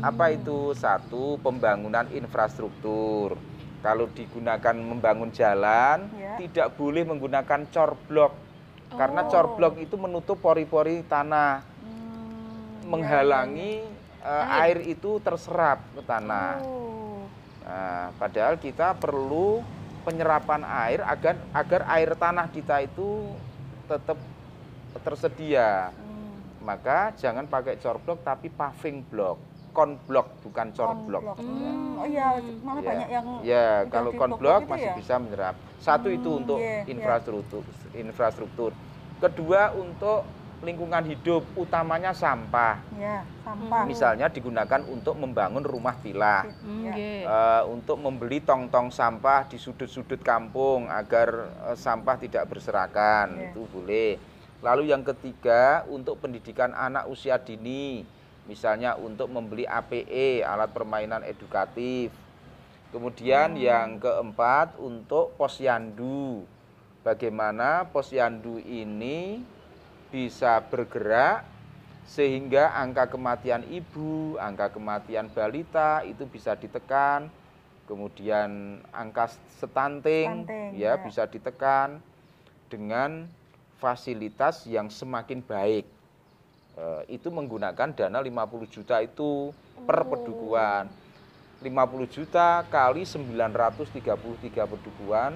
Apa 0.04 0.36
itu? 0.36 0.76
Satu, 0.76 1.40
pembangunan 1.40 2.12
infrastruktur. 2.12 3.40
Kalau 3.80 4.12
digunakan 4.12 4.76
membangun 4.76 5.32
jalan, 5.32 6.12
Ya. 6.12 6.36
tidak 6.36 6.76
boleh 6.76 7.08
menggunakan 7.08 7.64
cor 7.72 7.96
blok. 8.12 8.36
Karena 8.92 9.24
Oh. 9.24 9.32
cor 9.32 9.48
blok 9.56 9.80
itu 9.80 9.96
menutup 9.96 10.44
pori-pori 10.44 11.08
tanah, 11.08 11.64
Hmm, 11.64 11.79
menghalangi 12.90 13.86
eh, 14.20 14.46
air 14.60 14.82
itu 14.84 15.22
terserap 15.22 15.80
ke 15.94 16.02
tanah. 16.02 16.60
Oh. 16.66 17.24
Nah, 17.64 18.10
padahal 18.18 18.58
kita 18.58 18.98
perlu 18.98 19.62
penyerapan 20.02 20.66
air 20.66 21.06
agar 21.06 21.38
agar 21.54 21.82
air 21.88 22.18
tanah 22.18 22.50
kita 22.50 22.82
itu 22.82 23.30
tetap 23.86 24.18
tersedia. 25.00 25.94
Hmm. 25.94 26.34
Maka 26.66 27.14
jangan 27.16 27.46
pakai 27.46 27.78
cor 27.78 28.02
blok 28.02 28.20
tapi 28.22 28.50
paving 28.50 29.06
block, 29.06 29.38
kon 29.72 30.02
blok 30.04 30.34
bukan 30.42 30.74
cor 30.74 30.98
blok. 31.06 31.24
Konblok. 31.24 31.38
Hmm. 31.40 31.62
Hmm, 31.62 31.88
Oh 32.00 32.08
iya, 32.08 32.28
malah 32.64 32.82
Ya. 32.82 32.90
banyak 32.90 33.10
yang 33.12 33.26
Ya, 33.44 33.68
udah 33.84 33.92
kalau 33.92 34.12
di 34.12 34.18
kon 34.18 34.30
blok 34.32 34.40
blok 34.40 34.60
itu 34.60 34.72
masih 34.72 34.90
ya? 34.90 34.96
bisa 34.98 35.14
menyerap. 35.20 35.56
Satu 35.80 36.08
itu 36.10 36.26
Hmm, 36.28 36.40
untuk 36.42 36.60
iya, 36.60 36.84
iya. 36.84 36.90
infrastruktur 36.90 37.64
infrastruktur. 37.94 38.72
Kedua 39.20 39.76
untuk 39.76 40.24
lingkungan 40.60 41.04
hidup, 41.06 41.48
utamanya 41.56 42.12
sampah. 42.12 42.84
ya 42.94 43.24
sampah. 43.42 43.88
Misalnya 43.88 44.28
digunakan 44.28 44.84
untuk 44.86 45.16
membangun 45.16 45.64
rumah 45.64 45.96
villa. 45.98 46.44
Hmm, 46.60 46.84
Ya. 46.86 46.96
Eh, 47.24 47.64
untuk 47.66 47.96
membeli 47.98 48.44
tong-tong 48.44 48.92
sampah 48.92 49.48
di 49.48 49.56
sudut-sudut 49.56 50.20
kampung 50.20 50.92
agar 50.92 51.30
eh, 51.66 51.78
sampah 51.80 52.20
tidak 52.20 52.44
berserakan 52.46 53.40
Iya. 53.40 53.44
itu 53.50 53.62
boleh. 53.66 54.12
Lalu 54.60 54.92
yang 54.92 55.08
ketiga 55.08 55.88
untuk 55.88 56.20
pendidikan 56.20 56.76
anak 56.76 57.08
usia 57.08 57.40
dini, 57.40 58.04
misalnya 58.44 59.00
untuk 59.00 59.32
membeli 59.32 59.64
APE 59.64 60.44
alat 60.44 60.68
permainan 60.70 61.24
edukatif. 61.24 62.12
Kemudian 62.92 63.56
Hmm. 63.56 63.62
yang 63.62 63.88
keempat 63.96 64.76
untuk 64.76 65.32
posyandu. 65.40 66.44
Bagaimana 67.00 67.88
posyandu 67.88 68.60
ini 68.60 69.40
bisa 70.10 70.62
bergerak 70.70 71.46
sehingga 72.10 72.74
angka 72.74 73.14
kematian 73.14 73.62
ibu, 73.70 74.34
angka 74.42 74.74
kematian 74.74 75.30
balita 75.30 76.02
itu 76.02 76.26
bisa 76.26 76.58
ditekan. 76.58 77.30
Kemudian 77.86 78.82
angka 78.94 79.30
stunting, 79.58 80.46
Stunting, 80.46 80.70
ya, 80.78 80.94
ya. 80.98 81.02
bisa 81.02 81.26
ditekan 81.26 82.02
dengan 82.70 83.26
fasilitas 83.82 84.66
yang 84.70 84.90
semakin 84.94 85.42
baik. 85.42 85.86
Eh, 86.78 87.02
itu 87.18 87.34
menggunakan 87.34 87.90
dana 87.94 88.22
50 88.22 88.70
juta 88.70 89.02
itu 89.02 89.50
per 89.86 90.06
Oh. 90.06 90.10
pedukuhan. 90.14 90.86
50 91.60 92.08
juta 92.08 92.64
kali 92.72 93.04
933 93.04 94.64
pedukuhan 94.64 95.36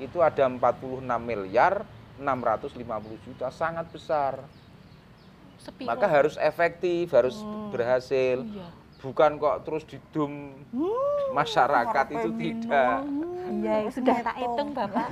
itu 0.00 0.22
ada 0.24 0.48
46 0.48 1.20
miliar 1.20 1.84
650 2.18 2.74
juta 3.22 3.48
sangat 3.48 3.88
besar. 3.88 4.44
Sepiro? 5.58 5.88
Maka 5.88 6.06
harus 6.06 6.36
efektif, 6.36 7.10
harus 7.10 7.36
Hmm. 7.36 7.70
berhasil. 7.70 8.44
Iya. 8.44 8.68
Bukan 8.98 9.38
kok 9.38 9.62
terus 9.62 9.84
didum 9.84 10.58
Hmm, 10.68 11.30
masyarakat 11.30 12.06
itu 12.12 12.30
tidak. 12.34 13.00
Hmm, 13.00 13.26
Iya, 13.48 13.88
sudah 13.88 14.20
tak 14.20 14.36
hitung 14.36 14.76
Bapak. 14.76 15.08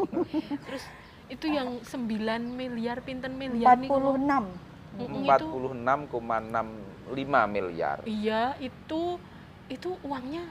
Terus 0.62 0.84
itu 1.26 1.46
yang 1.48 1.82
9 1.82 2.46
miliar 2.46 3.00
pinten 3.00 3.34
miliar 3.34 3.74
niku. 3.74 3.98
46. 3.98 4.46
Mm-mm, 4.92 5.22
itu 5.22 5.46
46,65 5.46 7.46
miliar. 7.46 8.02
iya 8.04 8.58
itu 8.58 9.22
itu 9.66 9.90
uangnya 10.02 10.42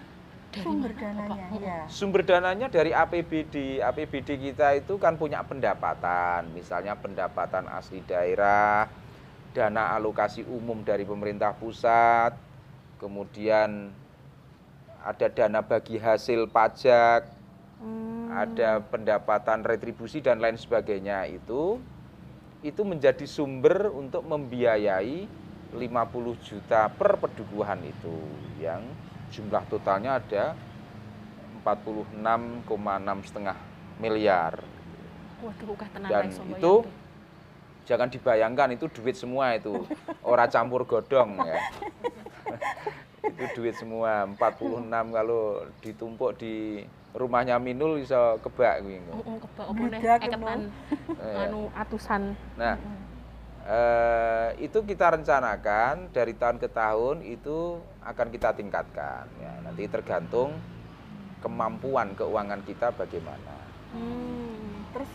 dari 0.49 0.65
Sumber 0.65 0.91
mana, 0.93 1.01
dananya 1.01 1.47
ya. 1.61 1.79
Sumber 1.89 2.21
dananya 2.25 2.67
dari 2.67 2.91
APBD. 2.91 3.79
APBD 3.79 4.29
kita 4.49 4.73
itu 4.77 4.97
kan 4.97 5.15
punya 5.15 5.45
pendapatan, 5.45 6.49
misalnya 6.53 6.97
pendapatan 6.97 7.69
asli 7.69 8.01
daerah, 8.03 8.89
dana 9.53 9.93
alokasi 9.97 10.45
umum 10.45 10.81
dari 10.81 11.05
pemerintah 11.05 11.53
pusat, 11.57 12.33
kemudian 12.97 13.93
ada 15.05 15.27
dana 15.31 15.61
bagi 15.63 15.95
hasil 16.01 16.49
pajak, 16.51 17.39
Hmm. 17.79 18.27
ada 18.35 18.83
pendapatan 18.83 19.63
retribusi 19.63 20.19
dan 20.19 20.43
lain 20.43 20.59
sebagainya 20.59 21.31
itu 21.31 21.79
itu 22.59 22.81
menjadi 22.83 23.23
sumber 23.23 23.87
untuk 23.87 24.27
membiayai 24.27 25.23
50 25.71 26.35
juta 26.43 26.91
per 26.91 27.15
pedukuhan 27.23 27.79
itu 27.87 28.19
yang 28.59 28.98
jumlah 29.29 29.63
totalnya 29.67 30.17
ada 30.17 30.53
46,6 31.61 32.17
setengah 33.27 33.57
miliar. 33.97 34.53
Waduh, 35.39 35.71
ukah 35.71 35.87
tenan 35.91 36.09
Dan 36.11 36.25
itu 36.27 36.51
Yanto. 36.51 36.75
jangan 37.87 38.07
dibayangkan 38.07 38.69
itu 38.75 38.85
duit 38.91 39.15
semua 39.15 39.55
itu 39.55 39.71
ora 40.21 40.45
campur 40.45 40.83
godong 40.85 41.41
ya 41.41 41.57
itu 43.33 43.45
duit 43.55 43.73
semua 43.73 44.27
46 44.35 44.83
kalau 45.09 45.63
ditumpuk 45.79 46.37
di 46.37 46.83
rumahnya 47.17 47.57
Minul 47.57 47.97
bisa 47.97 48.37
kebak 48.43 48.85
kuwi. 48.85 48.99
Heeh, 49.01 49.35
kebak 49.41 49.67
Budak, 49.73 50.17
eketan 50.21 50.59
Iya. 51.23 51.49
anu 51.49 51.71
atusan. 51.73 52.21
nah 52.53 52.75
eh, 53.69 54.49
itu 54.65 54.81
kita 54.81 55.13
rencanakan 55.13 56.09
dari 56.09 56.33
tahun 56.33 56.57
ke 56.57 56.67
tahun 56.73 57.21
itu 57.21 57.77
akan 58.01 58.27
kita 58.33 58.57
tingkatkan 58.57 59.29
ya 59.37 59.53
nanti 59.61 59.85
tergantung 59.85 60.57
kemampuan 61.39 62.17
keuangan 62.17 62.65
kita 62.65 62.89
bagaimana 62.91 63.61
Hmm. 63.89 64.85
terus 64.93 65.09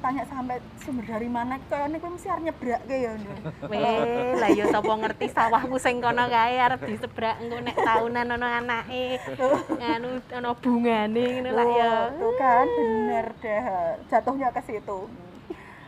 tanya 0.00 0.24
sampai 0.24 0.62
sumber 0.80 1.04
dari 1.04 1.28
mana 1.28 1.60
kayaknya 1.68 2.00
gue 2.00 2.08
mesti 2.08 2.28
harus 2.30 2.44
nyebrak 2.46 2.80
kayak 2.88 3.20
ya. 3.20 3.34
Weh, 3.70 4.32
lah 4.38 4.50
ya 4.54 4.64
sapa 4.70 4.92
ngerti 4.94 5.26
sawahku 5.28 5.76
sing 5.76 5.98
kono 6.00 6.24
kae 6.30 6.56
arep 6.56 6.80
disebrak 6.86 7.36
engko 7.42 7.58
nek 7.60 7.76
taunan 7.76 8.32
ana 8.32 8.62
anake. 8.62 9.20
Anu 9.92 10.24
ana 10.32 10.50
bungane 10.56 11.24
ngono 11.42 11.50
lah 11.52 11.68
ya. 11.68 11.92
Tuh 12.14 12.32
kan 12.38 12.64
bener 12.64 13.26
deh 13.42 13.62
jatuhnya 14.08 14.48
ke 14.54 14.62
situ 14.64 14.98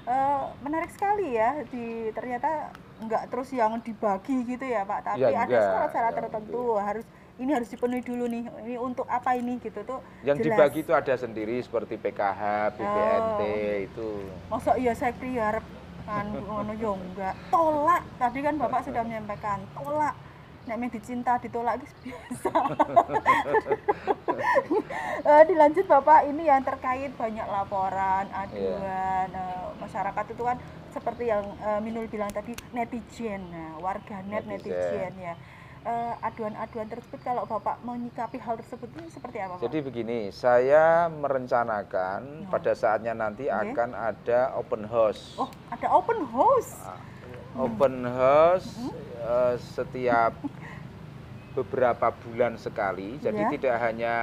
Eh, 0.02 0.42
menarik 0.60 0.90
sekali 0.90 1.36
ya 1.36 1.60
di 1.66 2.08
ternyata 2.10 2.72
nggak 3.00 3.28
terus 3.28 3.52
yang 3.52 3.76
dibagi 3.78 4.44
gitu 4.44 4.64
ya 4.64 4.82
pak. 4.82 5.04
Tapi 5.06 5.20
Ya, 5.22 5.44
ada 5.44 5.58
syarat-syarat 5.60 6.12
Ya, 6.12 6.18
tertentu 6.18 6.62
harus 6.76 7.04
ini 7.36 7.50
harus 7.52 7.68
dipenuhi 7.68 8.00
dulu 8.00 8.24
nih. 8.26 8.44
Ini 8.64 8.76
untuk 8.76 9.04
apa 9.06 9.36
ini 9.36 9.56
gitu 9.58 9.80
tuh 9.82 10.00
yang 10.22 10.36
jelas. 10.36 10.56
dibagi 10.56 10.78
itu 10.82 10.92
ada 10.92 11.14
sendiri 11.14 11.60
seperti 11.60 11.96
PKH, 11.96 12.40
BPNT 12.74 13.40
Oh. 13.40 13.86
itu. 13.86 14.10
Masa 14.48 14.70
iya 14.76 14.92
saya 14.92 15.12
priarep 15.12 15.64
kan 16.02 16.26
ngono 16.28 16.72
yo 16.74 16.96
enggak. 16.96 17.36
Tolak. 17.48 18.02
Tadi 18.16 18.38
kan 18.40 18.54
bapak 18.56 18.80
sudah 18.82 19.02
menyampaikan 19.02 19.60
tolak 19.72 20.14
nek 20.62 20.76
yang 20.76 20.90
dicinta 20.90 21.32
ditolak 21.36 21.78
itu 21.78 21.86
biasa 22.04 22.52
Eh, 25.20 25.42
dilanjut 25.44 25.84
bapak 25.84 26.24
ini 26.26 26.48
yang 26.48 26.64
terkait 26.64 27.12
banyak 27.12 27.44
laporan 27.44 28.24
aduan 28.32 29.28
eh, 29.28 29.62
masyarakat 29.76 30.24
itu 30.26 30.42
kan 30.42 30.56
seperti 30.88 31.28
yang 31.28 31.44
eh, 31.60 31.76
Minul 31.78 32.08
bilang 32.08 32.32
tadi 32.32 32.56
netizen 32.72 33.44
nah, 33.46 33.76
warganet 33.78 34.48
Netizen. 34.48 34.72
netizen, 34.72 35.14
ya 35.18 35.34
Eh, 35.80 36.14
aduan-aduan 36.20 36.88
tersebut 36.88 37.20
kalau 37.20 37.48
bapak 37.48 37.80
menyikapi 37.80 38.36
hal 38.36 38.52
tersebut 38.54 38.84
ini 38.94 39.08
seperti 39.08 39.40
apa 39.40 39.56
pak? 39.56 39.64
Jadi 39.64 39.78
begini, 39.80 40.18
saya 40.28 41.08
merencanakan 41.08 42.20
Ya. 42.44 42.48
pada 42.52 42.72
saatnya 42.72 43.16
nanti 43.16 43.48
Oke. 43.48 43.72
akan 43.72 43.96
ada 43.96 44.52
open 44.54 44.84
house. 44.84 45.36
oh 45.36 45.48
ada 45.70 45.88
open 45.90 46.20
house 46.26 46.76
Open 47.56 48.04
house 48.04 48.76
Hmm. 48.76 48.92
Eh, 49.20 49.54
setiap 49.60 50.32
beberapa 51.52 52.08
bulan 52.16 52.56
sekali. 52.56 53.18
Jadi 53.18 53.42
Ya. 53.42 53.50
tidak 53.50 53.76
hanya 53.80 54.14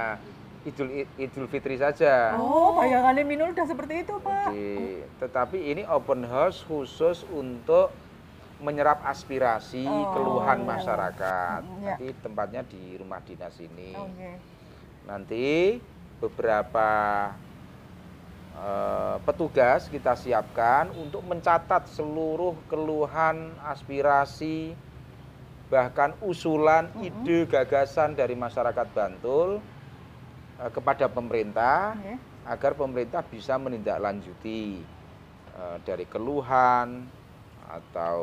Idul 0.60 0.90
Idul 1.14 1.46
Fitri 1.46 1.78
saja. 1.78 2.34
Oh, 2.34 2.74
bayangannya 2.74 3.22
Minul 3.22 3.54
udah 3.54 3.62
seperti 3.64 4.02
itu, 4.02 4.18
Pak. 4.18 4.50
Jadi, 4.50 4.74
tetapi 5.16 5.58
ini 5.64 5.82
open 5.86 6.26
house 6.26 6.60
khusus 6.60 7.22
untuk 7.24 7.94
menyerap 8.58 8.98
aspirasi, 9.06 9.86
Oh. 9.86 10.10
keluhan 10.12 10.66
masyarakat. 10.66 11.62
Ya. 11.78 11.94
Nanti 11.94 12.10
tempatnya 12.18 12.66
di 12.66 12.98
rumah 12.98 13.22
dinas 13.22 13.54
ini. 13.62 13.94
Oke. 13.94 14.30
Nanti 15.06 15.78
beberapa 16.18 16.90
eh, 18.58 19.16
petugas 19.22 19.86
kita 19.86 20.18
siapkan 20.18 20.90
untuk 20.90 21.22
mencatat 21.22 21.86
seluruh 21.86 22.58
keluhan, 22.66 23.54
aspirasi, 23.62 24.74
bahkan 25.68 26.16
usulan, 26.24 26.88
ide, 27.04 27.44
gagasan 27.44 28.16
dari 28.16 28.32
masyarakat 28.32 28.88
Bantul 28.96 29.60
eh, 30.60 30.70
kepada 30.72 31.06
pemerintah 31.12 31.96
Oke. 31.96 32.14
agar 32.48 32.72
pemerintah 32.72 33.20
bisa 33.20 33.60
menindaklanjuti 33.60 34.80
eh, 35.52 35.76
dari 35.84 36.08
keluhan 36.08 37.04
atau 37.68 38.20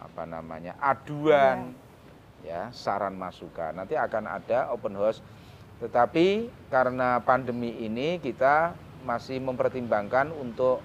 apa 0.00 0.24
namanya 0.24 0.76
aduan 0.80 1.76
ya 2.44 2.68
saran 2.72 3.16
masukan. 3.16 3.76
Nanti 3.76 3.96
akan 3.96 4.24
ada 4.28 4.72
open 4.72 4.96
house. 4.96 5.20
Tetapi 5.80 6.48
karena 6.72 7.20
pandemi 7.20 7.72
ini 7.84 8.16
kita 8.20 8.72
masih 9.04 9.40
mempertimbangkan 9.44 10.32
untuk 10.32 10.80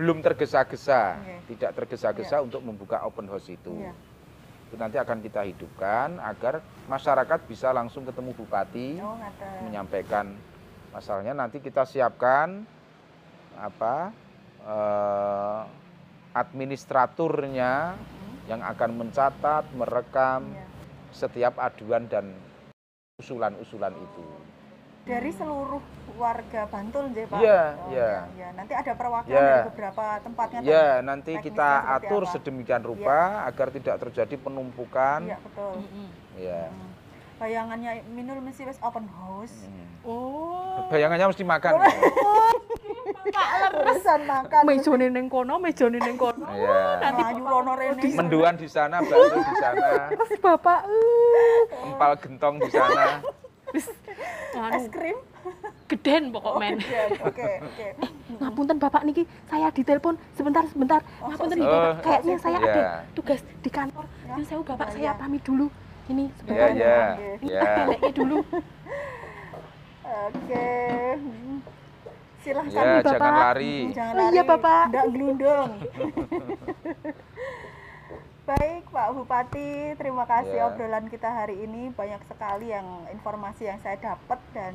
belum 0.00 0.24
tergesa-gesa 0.24 1.20
Oke. 1.20 1.36
tidak 1.52 1.76
tergesa-gesa 1.76 2.40
untuk 2.40 2.64
membuka 2.64 3.04
open 3.04 3.28
house 3.28 3.52
itu 3.52 3.84
Iya. 3.84 3.92
itu 4.72 4.74
nanti 4.80 4.96
akan 4.96 5.20
kita 5.20 5.44
hidupkan 5.44 6.16
agar 6.24 6.64
masyarakat 6.88 7.44
bisa 7.44 7.68
langsung 7.76 8.08
ketemu 8.08 8.32
bupati 8.32 8.96
Oh, 9.04 9.20
menyampaikan 9.60 10.32
masalahnya 10.96 11.36
nanti 11.36 11.60
kita 11.60 11.84
siapkan 11.84 12.64
apa 13.60 14.08
eh, 14.64 15.60
administraturnya 16.32 17.92
yang 18.48 18.64
akan 18.64 19.04
mencatat, 19.04 19.68
merekam 19.76 20.48
Iya. 20.48 20.64
setiap 21.12 21.54
aduan 21.60 22.08
dan 22.08 22.32
usulan-usulan 23.20 23.92
itu. 23.92 24.24
Dari 25.00 25.30
seluruh 25.32 25.80
warga 26.20 26.68
Bantul, 26.68 27.08
nggih, 27.10 27.24
Pak. 27.32 27.40
Iya, 27.40 27.62
Oh, 27.80 27.88
iya. 27.90 28.12
iya. 28.36 28.48
Nanti 28.52 28.72
ada 28.76 28.92
perwakilan 28.92 29.32
Iya. 29.32 29.48
dari 29.48 29.68
beberapa 29.72 30.04
tempatnya. 30.20 30.58
Pak? 30.60 30.68
Ya, 30.68 30.88
nanti 31.00 31.32
kita 31.40 31.70
atur 31.96 32.22
apa? 32.28 32.32
sedemikian 32.36 32.82
rupa 32.84 33.18
agar 33.48 33.72
tidak 33.72 33.96
terjadi 33.98 34.34
penumpukan. 34.36 35.24
Iya, 35.24 35.38
betul. 35.40 35.80
Mm-mm. 35.80 36.08
Ya. 36.36 36.68
Hmm. 36.68 36.90
Bayangannya 37.40 38.04
Minul 38.12 38.44
mesti 38.44 38.68
wis 38.68 38.76
open 38.84 39.08
house. 39.08 39.64
Hmm. 39.64 40.04
Oh. 40.04 40.92
Bayangannya 40.92 41.32
mesti 41.32 41.40
makan. 41.40 41.72
Urusan 43.80 44.20
makan. 44.28 44.62
Mejone 44.68 45.06
ning 45.08 45.26
kono, 45.32 45.56
mejone 45.56 45.96
ning 45.96 46.20
kono. 46.20 46.44
Iya. 46.52 47.08
Melayu 47.16 47.44
rono 47.48 47.72
rene. 47.72 48.02
Menduan 48.12 48.60
di 48.60 48.68
sana, 48.68 49.00
bakso 49.00 49.40
di 49.40 49.56
sana, 49.56 50.12
Terus 50.12 50.36
Bapak 50.36 50.84
eh, 50.84 51.88
empal 51.88 52.12
gentong 52.20 52.60
di 52.60 52.68
sana. 52.68 53.24
Es 53.72 53.86
anu 54.52 54.88
krim. 54.88 55.18
geden 55.86 56.30
pokok 56.30 56.54
men. 56.56 56.78
Iya, 56.78 57.02
Oke, 57.24 57.48
oke. 57.60 57.86
Ngapunten 58.36 58.76
Bapak 58.76 59.02
niki 59.02 59.24
saya 59.46 59.70
ditelepon 59.70 60.14
sebentar 60.32 60.62
sebentar. 60.66 61.00
Ngapunten 61.18 61.56
nih 61.56 61.66
Oh, 61.66 61.72
Bapak. 61.72 62.02
Kayaknya 62.02 62.34
saya 62.38 62.58
iya. 62.58 62.68
ada 62.68 62.82
tugas 63.10 63.40
di 63.42 63.70
kantor. 63.70 64.04
Ya, 64.04 64.28
Yang 64.30 64.42
saya 64.44 64.60
Bapak 64.62 64.86
iya, 64.86 64.92
saya 64.92 65.02
iya. 65.06 65.12
pamit 65.16 65.42
dulu. 65.42 65.66
Ini 66.06 66.24
Ya, 66.24 66.34
sebentar. 66.36 66.68
ya, 66.70 66.98
Oke. 67.08 67.30
ya. 67.48 67.62
Teleknya 67.76 68.10
dulu. 68.12 68.38
Oke. 70.04 70.68
Hmm. 71.16 71.58
Silahkan 72.40 72.70
Ya, 72.72 72.98
Bapak. 72.98 73.12
jangan 73.12 73.34
lari. 73.40 73.76
Jangan 73.92 74.14
Oh, 74.14 74.28
iya, 74.28 74.30
lari. 74.36 74.48
Bapak. 74.48 74.84
Nggak 74.88 75.06
gelundung. 75.08 75.70
Baik, 78.50 78.82
Pak 78.90 79.14
Bupati, 79.14 79.94
terima 79.94 80.26
kasih 80.26 80.58
Ya. 80.58 80.66
obrolan 80.66 81.06
kita 81.06 81.30
hari 81.30 81.62
ini 81.62 81.94
banyak 81.94 82.18
sekali 82.26 82.74
yang 82.74 82.82
informasi 83.06 83.70
yang 83.70 83.78
saya 83.78 83.94
dapat 83.94 84.42
dan 84.50 84.74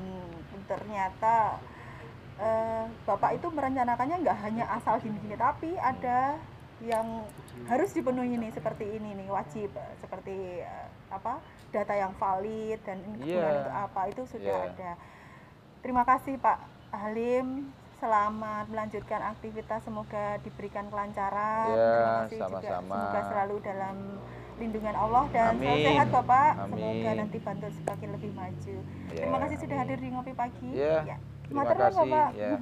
ternyata 0.63 1.59
eh, 2.35 2.87
Bapak 3.03 3.35
itu 3.35 3.51
merencanakannya 3.51 4.23
nggak 4.23 4.39
hanya 4.43 4.65
asal 4.71 4.95
gini-gini, 4.99 5.35
tapi 5.35 5.75
ada 5.75 6.39
yang 6.79 7.27
harus 7.67 7.91
dipenuhi 7.91 8.35
nih 8.35 8.51
seperti 8.51 8.95
ini 8.95 9.11
nih 9.15 9.27
wajib 9.27 9.71
seperti 9.99 10.63
eh, 10.63 10.87
apa 11.11 11.43
data 11.71 11.95
yang 11.95 12.15
valid 12.15 12.79
dan 12.79 13.03
kegunaan 13.03 13.27
Iya. 13.27 13.59
untuk 13.59 13.75
apa 13.75 14.01
itu 14.07 14.21
sudah 14.31 14.55
Iya. 14.55 14.71
ada. 14.71 14.91
Terima 15.83 16.03
kasih 16.03 16.39
Pak 16.39 16.57
Halim. 16.91 17.75
Selamat 17.95 18.67
melanjutkan 18.67 19.23
aktivitas. 19.23 19.79
Semoga 19.87 20.35
diberikan 20.43 20.91
kelancaran. 20.91 21.71
Ya, 21.71 21.87
Terima 21.87 22.11
kasih 22.27 22.35
juga. 22.35 22.43
sama-sama. 22.43 22.95
Semoga 22.99 23.21
selalu 23.31 23.55
dalam 23.63 23.95
lindungan 24.55 24.95
Allah 24.95 25.25
dan 25.31 25.43
selalu 25.59 25.75
Amin. 25.75 25.87
sehat 25.87 26.07
Bapak. 26.11 26.51
Amin. 26.59 26.75
Semoga 26.75 27.11
nanti 27.15 27.37
Bantul 27.39 27.71
semakin 27.71 28.09
lebih 28.19 28.31
maju. 28.35 28.75
Ya, 29.11 29.19
Terima 29.23 29.37
kasih 29.43 29.57
sudah 29.63 29.77
hadir 29.79 29.97
di 29.99 30.07
Ngopi 30.11 30.33
Pagi. 30.35 30.69
Ya, 30.75 31.17
terima 31.47 31.61
Matur 31.63 31.75
nuwun, 31.75 31.87
kasih. 31.87 31.99
Bapak. 32.03 32.29
Ya. 32.35 32.53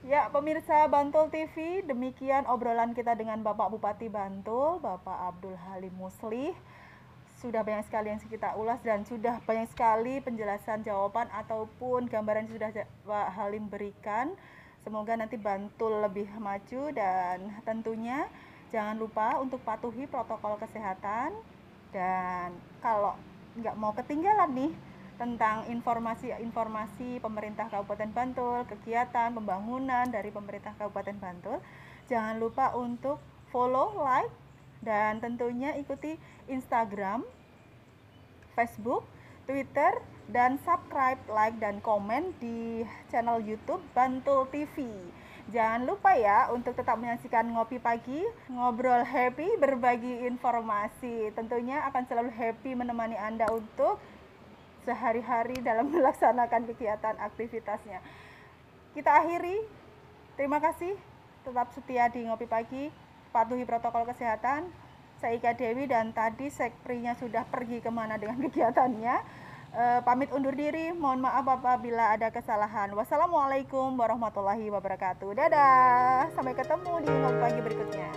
Ya, 0.00 0.32
pemirsa 0.32 0.88
Bantul 0.88 1.28
TV, 1.28 1.84
demikian 1.84 2.48
obrolan 2.48 2.96
kita 2.96 3.12
dengan 3.20 3.44
Bapak 3.44 3.68
Bupati 3.68 4.08
Bantul, 4.08 4.80
Bapak 4.80 5.28
Abdul 5.28 5.52
Halim 5.60 5.92
Muslih. 5.92 6.56
Sudah 7.40 7.64
banyak 7.64 7.88
sekali 7.88 8.12
yang 8.12 8.20
kita 8.20 8.52
ulas 8.52 8.84
dan 8.84 9.00
sudah 9.08 9.40
banyak 9.48 9.72
sekali 9.72 10.20
penjelasan 10.20 10.84
jawaban 10.84 11.24
ataupun 11.32 12.04
gambaran 12.04 12.52
sudah 12.52 12.68
Pak 12.84 13.28
Halim 13.32 13.72
berikan. 13.72 14.36
Semoga 14.84 15.16
nanti 15.16 15.40
Bantul 15.40 16.04
lebih 16.04 16.28
maju 16.36 16.92
dan 16.92 17.48
tentunya 17.64 18.28
jangan 18.68 19.00
lupa 19.00 19.40
untuk 19.40 19.64
patuhi 19.64 20.04
protokol 20.04 20.60
kesehatan 20.60 21.32
dan 21.96 22.52
kalau 22.84 23.16
nggak 23.56 23.76
mau 23.76 23.96
ketinggalan 23.96 24.52
nih 24.52 24.72
tentang 25.16 25.68
informasi-informasi 25.68 27.20
pemerintah 27.20 27.68
Kabupaten 27.68 28.08
Bantul, 28.08 28.64
kegiatan 28.68 29.32
pembangunan 29.32 30.08
dari 30.08 30.32
pemerintah 30.32 30.72
Kabupaten 30.80 31.16
Bantul. 31.20 31.60
Jangan 32.08 32.40
lupa 32.40 32.72
untuk 32.72 33.20
follow, 33.52 34.00
like, 34.00 34.32
dan 34.80 35.20
tentunya 35.20 35.76
ikuti 35.76 36.16
Instagram, 36.48 37.24
Facebook, 38.56 39.04
Twitter, 39.44 40.00
dan 40.30 40.56
subscribe, 40.62 41.20
like, 41.28 41.58
dan 41.58 41.82
komen 41.82 42.32
di 42.38 42.86
channel 43.10 43.42
YouTube 43.42 43.82
Bantul 43.92 44.46
TV. 44.48 44.86
Jangan 45.50 45.82
lupa 45.82 46.14
ya 46.14 46.46
untuk 46.54 46.78
tetap 46.78 46.94
menyaksikan 46.94 47.42
Ngopi 47.50 47.82
Pagi, 47.82 48.22
ngobrol 48.46 49.02
happy, 49.02 49.58
berbagi 49.58 50.22
informasi. 50.30 51.34
Tentunya 51.34 51.82
akan 51.90 52.06
selalu 52.06 52.30
happy 52.30 52.78
menemani 52.78 53.18
Anda 53.18 53.50
untuk 53.50 53.98
sehari-hari 54.86 55.58
dalam 55.58 55.90
melaksanakan 55.94 56.70
kegiatan 56.70 57.18
aktivitasnya. 57.18 57.98
Kita 58.94 59.10
akhiri. 59.10 59.58
Terima 60.38 60.62
kasih. 60.62 60.94
Tetap 61.42 61.74
setia 61.74 62.06
di 62.06 62.30
Ngopi 62.30 62.46
Pagi. 62.46 63.09
Patuhi 63.30 63.62
protokol 63.62 64.06
kesehatan. 64.06 64.66
Saya 65.22 65.36
Ika 65.36 65.54
Dewi 65.54 65.86
dan 65.86 66.10
tadi 66.10 66.48
sekprinya 66.50 67.14
sudah 67.14 67.46
pergi 67.46 67.78
ke 67.78 67.90
mana 67.92 68.18
dengan 68.18 68.40
kegiatannya. 68.44 69.16
E, 69.70 69.84
pamit 70.02 70.34
undur 70.34 70.52
diri. 70.52 70.90
Mohon 70.90 71.30
maaf 71.30 71.46
apabila 71.46 72.14
ada 72.14 72.34
kesalahan. 72.34 72.90
Wassalamualaikum 72.92 73.94
warahmatullahi 73.94 74.66
wabarakatuh. 74.72 75.30
Dadah. 75.34 76.34
Sampai 76.34 76.58
ketemu 76.58 76.92
di 77.06 77.10
Ngopi 77.10 77.38
Pagi 77.38 77.60
berikutnya. 77.62 78.10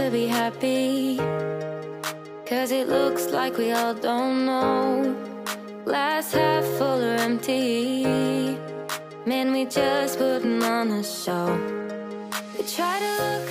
to 0.00 0.10
be 0.10 0.26
happy. 0.26 1.29
Cause 2.50 2.72
it 2.72 2.88
looks 2.88 3.28
like 3.28 3.56
we 3.58 3.70
all 3.70 3.94
don't 3.94 4.44
know. 4.44 5.14
Glass 5.84 6.32
half 6.32 6.64
full 6.64 7.00
or 7.00 7.14
empty. 7.14 8.02
Man, 9.24 9.52
we 9.52 9.66
just 9.66 10.18
putting 10.18 10.60
on 10.60 10.90
a 10.90 11.04
show. 11.04 11.46
We 12.58 12.64
try 12.64 12.98
to 12.98 13.22
look 13.22 13.48